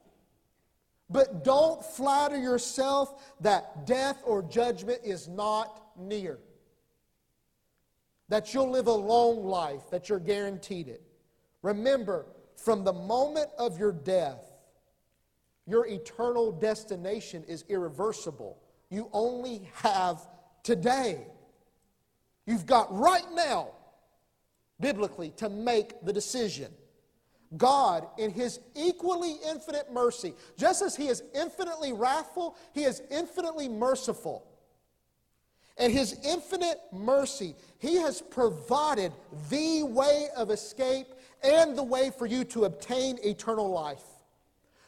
But 1.10 1.44
don't 1.44 1.84
flatter 1.84 2.38
yourself 2.38 3.36
that 3.42 3.86
death 3.86 4.22
or 4.26 4.44
judgment 4.44 5.00
is 5.04 5.28
not 5.28 5.82
near. 5.98 6.40
That 8.30 8.54
you'll 8.54 8.72
live 8.72 8.88
a 8.88 8.92
long 8.92 9.46
life, 9.46 9.90
that 9.92 10.10
you're 10.10 10.20
guaranteed 10.20 10.88
it. 10.88 11.02
Remember, 11.66 12.28
from 12.58 12.84
the 12.84 12.94
moment 12.94 13.48
of 13.58 13.80
your 13.80 13.92
death, 13.92 14.54
your 15.66 15.88
eternal 15.88 16.52
destination 16.52 17.44
is 17.48 17.66
irreversible. 17.68 18.60
You 18.92 19.10
only 19.12 19.68
have 19.74 20.22
today. 20.62 21.26
You've 22.46 22.68
got 22.68 22.96
right 22.96 23.26
now, 23.34 23.70
biblically, 24.80 25.32
to 25.38 25.50
make 25.50 26.06
the 26.06 26.14
decision. 26.14 26.72
God, 27.58 28.06
in 28.20 28.30
His 28.30 28.60
equally 28.76 29.38
infinite 29.50 29.92
mercy, 29.92 30.36
just 30.60 30.84
as 30.84 30.96
He 30.96 31.08
is 31.08 31.24
infinitely 31.34 31.94
wrathful, 31.94 32.56
He 32.76 32.84
is 32.84 33.02
infinitely 33.10 33.70
merciful. 33.70 34.46
And 35.78 35.92
His 35.92 36.16
infinite 36.24 36.80
mercy, 36.94 37.56
He 37.80 37.96
has 37.96 38.22
provided 38.22 39.14
the 39.50 39.82
way 39.82 40.28
of 40.38 40.52
escape 40.52 41.08
and 41.46 41.78
the 41.78 41.84
way 41.84 42.12
for 42.18 42.26
you 42.26 42.44
to 42.46 42.66
obtain 42.66 43.18
eternal 43.24 43.70
life. 43.70 44.04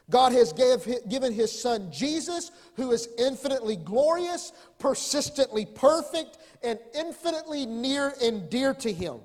God 0.10 0.32
has 0.32 0.54
gave, 0.54 0.88
given 1.10 1.34
His 1.34 1.52
Son 1.52 1.91
Jesus, 1.91 2.52
who 2.76 2.91
is 2.91 3.10
infinitely 3.17 3.76
glorious, 3.76 4.54
persistently 4.80 5.65
perfect, 5.65 6.38
and 6.63 6.80
infinitely 6.96 7.65
near 7.65 8.13
and 8.22 8.50
dear 8.50 8.74
to 8.76 8.91
Him. 8.91 9.17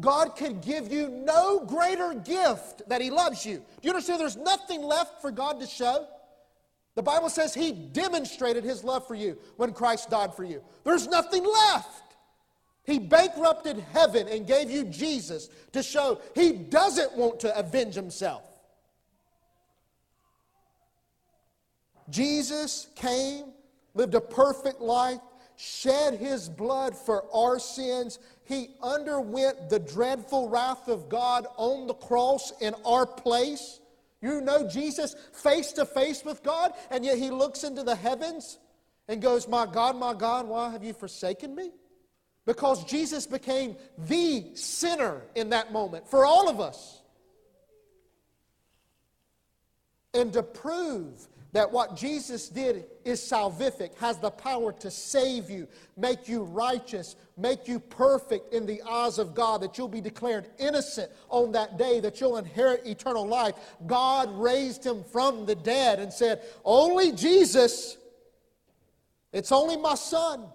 God 0.00 0.36
can 0.36 0.60
give 0.60 0.92
you 0.92 1.08
no 1.08 1.64
greater 1.64 2.14
gift 2.14 2.88
that 2.88 3.00
He 3.00 3.10
loves 3.10 3.44
you. 3.44 3.56
Do 3.56 3.62
you 3.82 3.90
understand 3.90 4.20
there's 4.20 4.36
nothing 4.36 4.82
left 4.82 5.20
for 5.20 5.30
God 5.30 5.60
to 5.60 5.66
show? 5.66 6.06
The 6.94 7.02
Bible 7.02 7.30
says 7.30 7.54
He 7.54 7.72
demonstrated 7.72 8.64
His 8.64 8.84
love 8.84 9.06
for 9.06 9.14
you 9.14 9.38
when 9.56 9.72
Christ 9.72 10.10
died 10.10 10.34
for 10.34 10.44
you. 10.44 10.62
There's 10.84 11.08
nothing 11.08 11.44
left. 11.44 12.11
He 12.84 12.98
bankrupted 12.98 13.78
heaven 13.92 14.26
and 14.28 14.46
gave 14.46 14.70
you 14.70 14.84
Jesus 14.84 15.48
to 15.72 15.82
show 15.82 16.20
He 16.34 16.52
doesn't 16.52 17.16
want 17.16 17.40
to 17.40 17.56
avenge 17.58 17.94
Himself. 17.94 18.42
Jesus 22.10 22.88
came, 22.94 23.52
lived 23.94 24.14
a 24.14 24.20
perfect 24.20 24.80
life, 24.80 25.20
shed 25.56 26.14
his 26.14 26.48
blood 26.48 26.96
for 26.96 27.24
our 27.34 27.58
sins. 27.58 28.18
He 28.44 28.68
underwent 28.82 29.70
the 29.70 29.78
dreadful 29.78 30.48
wrath 30.48 30.88
of 30.88 31.08
God 31.08 31.46
on 31.56 31.86
the 31.86 31.94
cross 31.94 32.52
in 32.60 32.74
our 32.84 33.06
place. 33.06 33.80
You 34.20 34.40
know 34.40 34.68
Jesus 34.68 35.16
face 35.32 35.72
to 35.72 35.86
face 35.86 36.24
with 36.24 36.42
God, 36.42 36.72
and 36.90 37.04
yet 37.04 37.18
he 37.18 37.30
looks 37.30 37.64
into 37.64 37.82
the 37.82 37.96
heavens 37.96 38.58
and 39.08 39.22
goes, 39.22 39.48
My 39.48 39.66
God, 39.66 39.96
my 39.96 40.14
God, 40.14 40.46
why 40.46 40.70
have 40.70 40.84
you 40.84 40.92
forsaken 40.92 41.54
me? 41.54 41.70
Because 42.44 42.84
Jesus 42.84 43.26
became 43.26 43.76
the 43.98 44.46
sinner 44.54 45.22
in 45.34 45.50
that 45.50 45.72
moment 45.72 46.08
for 46.08 46.24
all 46.24 46.48
of 46.48 46.60
us. 46.60 47.00
And 50.14 50.32
to 50.32 50.42
prove 50.42 51.28
that 51.52 51.70
what 51.70 51.96
Jesus 51.96 52.48
did 52.48 52.86
is 53.04 53.20
salvific, 53.20 53.94
has 53.98 54.16
the 54.18 54.30
power 54.30 54.72
to 54.72 54.90
save 54.90 55.50
you, 55.50 55.68
make 55.96 56.26
you 56.26 56.42
righteous, 56.42 57.14
make 57.36 57.68
you 57.68 57.78
perfect 57.78 58.54
in 58.54 58.64
the 58.64 58.80
eyes 58.88 59.18
of 59.18 59.34
God, 59.34 59.60
that 59.60 59.76
you'll 59.76 59.88
be 59.88 60.00
declared 60.00 60.48
innocent 60.58 61.12
on 61.28 61.52
that 61.52 61.76
day, 61.76 62.00
that 62.00 62.20
you'll 62.20 62.38
inherit 62.38 62.86
eternal 62.86 63.26
life. 63.26 63.54
God 63.86 64.34
raised 64.34 64.84
him 64.84 65.04
from 65.04 65.44
the 65.44 65.54
dead 65.54 66.00
and 66.00 66.10
said, 66.10 66.42
Only 66.64 67.12
Jesus, 67.12 67.98
it's 69.32 69.52
only 69.52 69.76
my 69.76 69.94
son. 69.94 70.46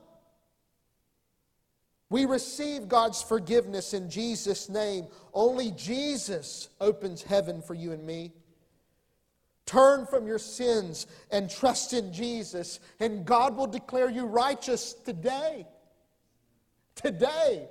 We 2.09 2.25
receive 2.25 2.87
God's 2.87 3.21
forgiveness 3.21 3.93
in 3.93 4.09
Jesus' 4.09 4.69
name. 4.69 5.07
Only 5.33 5.71
Jesus 5.71 6.69
opens 6.79 7.21
heaven 7.21 7.61
for 7.61 7.73
you 7.73 7.91
and 7.91 8.05
me. 8.05 8.31
Turn 9.65 10.05
from 10.05 10.25
your 10.25 10.39
sins 10.39 11.07
and 11.29 11.49
trust 11.49 11.91
in 11.91 12.13
Jesus, 12.13 12.79
and 13.01 13.25
God 13.25 13.57
will 13.57 13.67
declare 13.67 14.09
you 14.09 14.25
righteous 14.25 14.93
today. 14.93 15.67
Today. 16.95 17.67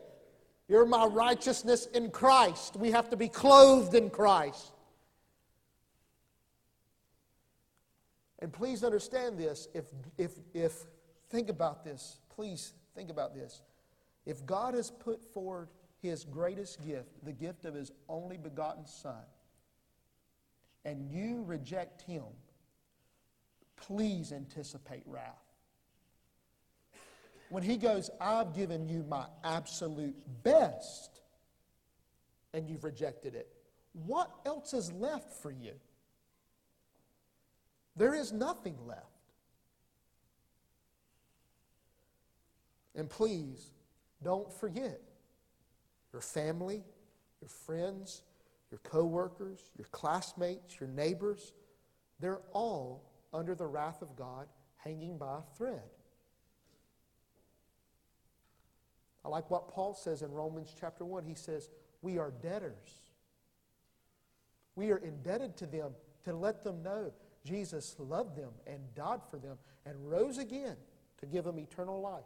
You're 0.68 0.84
my 0.84 1.06
righteousness 1.06 1.86
in 1.86 2.10
Christ. 2.10 2.76
We 2.76 2.90
have 2.90 3.08
to 3.10 3.16
be 3.16 3.28
clothed 3.28 3.94
in 3.94 4.10
Christ. 4.10 4.72
And 8.40 8.52
please 8.52 8.84
understand 8.84 9.38
this. 9.38 9.68
If, 9.72 9.86
if, 10.18 10.32
if, 10.52 10.84
think 11.30 11.48
about 11.48 11.84
this. 11.84 12.18
Please 12.34 12.74
think 12.94 13.10
about 13.10 13.34
this. 13.34 13.62
If 14.26 14.44
God 14.44 14.74
has 14.74 14.90
put 14.90 15.22
forward 15.32 15.68
his 16.02 16.24
greatest 16.24 16.84
gift, 16.84 17.24
the 17.24 17.32
gift 17.32 17.64
of 17.64 17.74
his 17.74 17.92
only 18.08 18.36
begotten 18.36 18.84
Son, 18.84 19.24
and 20.84 21.08
you 21.10 21.42
reject 21.46 22.02
him, 22.02 22.24
please 23.76 24.32
anticipate 24.32 25.04
wrath. 25.06 25.32
When 27.48 27.62
he 27.62 27.76
goes, 27.76 28.10
I've 28.20 28.54
given 28.54 28.88
you 28.88 29.04
my 29.08 29.26
absolute 29.44 30.16
best, 30.42 31.20
and 32.52 32.68
you've 32.68 32.84
rejected 32.84 33.34
it, 33.34 33.48
what 34.04 34.30
else 34.44 34.74
is 34.74 34.92
left 34.92 35.32
for 35.40 35.50
you? 35.50 35.72
There 37.94 38.14
is 38.14 38.32
nothing 38.32 38.76
left. 38.86 39.00
And 42.94 43.08
please, 43.08 43.70
don't 44.26 44.52
forget 44.52 45.00
your 46.12 46.20
family, 46.20 46.82
your 47.40 47.48
friends, 47.48 48.22
your 48.72 48.80
coworkers, 48.80 49.60
your 49.78 49.86
classmates, 49.92 50.80
your 50.80 50.88
neighbors, 50.88 51.52
they're 52.18 52.40
all 52.52 53.08
under 53.32 53.54
the 53.54 53.68
wrath 53.68 54.02
of 54.02 54.16
God 54.16 54.48
hanging 54.78 55.16
by 55.16 55.38
a 55.38 55.56
thread. 55.56 55.84
I 59.24 59.28
like 59.28 59.48
what 59.48 59.68
Paul 59.68 59.94
says 59.94 60.22
in 60.22 60.32
Romans 60.32 60.74
chapter 60.76 61.04
1. 61.04 61.24
He 61.24 61.36
says, 61.36 61.70
We 62.02 62.18
are 62.18 62.32
debtors. 62.42 63.02
We 64.74 64.90
are 64.90 64.98
indebted 64.98 65.56
to 65.58 65.66
them 65.66 65.92
to 66.24 66.34
let 66.34 66.64
them 66.64 66.82
know 66.82 67.12
Jesus 67.44 67.94
loved 68.00 68.34
them 68.34 68.50
and 68.66 68.80
died 68.96 69.20
for 69.30 69.36
them 69.36 69.56
and 69.84 70.10
rose 70.10 70.38
again 70.38 70.76
to 71.18 71.26
give 71.26 71.44
them 71.44 71.60
eternal 71.60 72.00
life. 72.00 72.24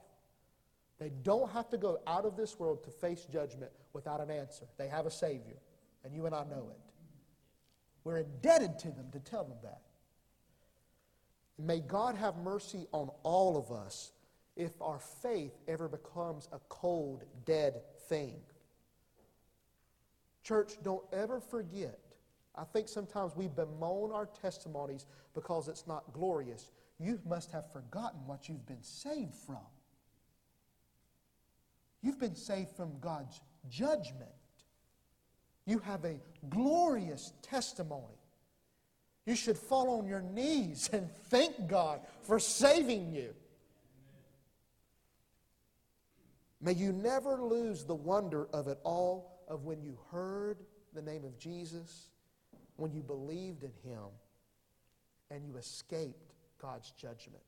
They 1.00 1.10
don't 1.22 1.50
have 1.50 1.70
to 1.70 1.78
go 1.78 1.98
out 2.06 2.26
of 2.26 2.36
this 2.36 2.58
world 2.58 2.84
to 2.84 2.90
face 2.90 3.24
judgment 3.24 3.72
without 3.94 4.20
an 4.20 4.30
answer. 4.30 4.66
They 4.76 4.86
have 4.86 5.06
a 5.06 5.10
Savior. 5.10 5.56
And 6.04 6.14
you 6.14 6.26
and 6.26 6.34
I 6.34 6.44
know 6.44 6.68
it. 6.70 6.78
We're 8.04 8.18
indebted 8.18 8.78
to 8.80 8.88
them 8.88 9.06
to 9.12 9.18
tell 9.18 9.44
them 9.44 9.56
that. 9.62 9.80
May 11.58 11.80
God 11.80 12.14
have 12.16 12.36
mercy 12.36 12.86
on 12.92 13.10
all 13.22 13.56
of 13.56 13.72
us 13.72 14.12
if 14.56 14.72
our 14.80 14.98
faith 14.98 15.56
ever 15.66 15.88
becomes 15.88 16.48
a 16.52 16.58
cold, 16.68 17.24
dead 17.46 17.80
thing. 18.08 18.36
Church, 20.42 20.74
don't 20.82 21.04
ever 21.12 21.40
forget. 21.40 21.98
I 22.54 22.64
think 22.64 22.88
sometimes 22.88 23.34
we 23.36 23.48
bemoan 23.48 24.12
our 24.12 24.26
testimonies 24.26 25.06
because 25.34 25.68
it's 25.68 25.86
not 25.86 26.12
glorious. 26.12 26.70
You 26.98 27.20
must 27.26 27.52
have 27.52 27.72
forgotten 27.72 28.20
what 28.26 28.48
you've 28.48 28.66
been 28.66 28.82
saved 28.82 29.34
from. 29.34 29.64
You've 32.02 32.18
been 32.18 32.36
saved 32.36 32.70
from 32.70 32.98
God's 33.00 33.40
judgment. 33.68 34.30
You 35.66 35.78
have 35.80 36.04
a 36.04 36.16
glorious 36.48 37.32
testimony. 37.42 38.18
You 39.26 39.36
should 39.36 39.58
fall 39.58 39.98
on 39.98 40.06
your 40.06 40.22
knees 40.22 40.88
and 40.92 41.10
thank 41.28 41.68
God 41.68 42.00
for 42.22 42.38
saving 42.38 43.14
you. 43.14 43.34
May 46.60 46.72
you 46.72 46.92
never 46.92 47.42
lose 47.42 47.84
the 47.84 47.94
wonder 47.94 48.46
of 48.52 48.68
it 48.68 48.78
all 48.84 49.40
of 49.48 49.64
when 49.64 49.82
you 49.82 49.98
heard 50.10 50.58
the 50.94 51.02
name 51.02 51.24
of 51.24 51.38
Jesus, 51.38 52.08
when 52.76 52.92
you 52.92 53.02
believed 53.02 53.62
in 53.62 53.72
Him, 53.82 54.08
and 55.30 55.44
you 55.44 55.56
escaped 55.56 56.34
God's 56.60 56.90
judgment. 56.92 57.42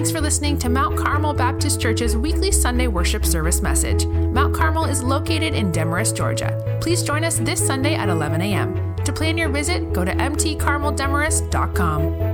Thanks 0.00 0.12
for 0.12 0.22
listening 0.22 0.56
to 0.60 0.70
Mount 0.70 0.96
Carmel 0.96 1.34
Baptist 1.34 1.78
Church's 1.78 2.16
weekly 2.16 2.50
Sunday 2.50 2.86
worship 2.86 3.22
service 3.22 3.60
message. 3.60 4.06
Mount 4.06 4.54
Carmel 4.54 4.86
is 4.86 5.02
located 5.02 5.52
in 5.52 5.70
Demorest, 5.72 6.16
Georgia. 6.16 6.78
Please 6.80 7.02
join 7.02 7.22
us 7.22 7.36
this 7.36 7.66
Sunday 7.66 7.96
at 7.96 8.08
11 8.08 8.40
a.m. 8.40 8.96
To 9.04 9.12
plan 9.12 9.36
your 9.36 9.50
visit, 9.50 9.92
go 9.92 10.02
to 10.02 10.12
mtcarmeldemorest.com. 10.12 12.29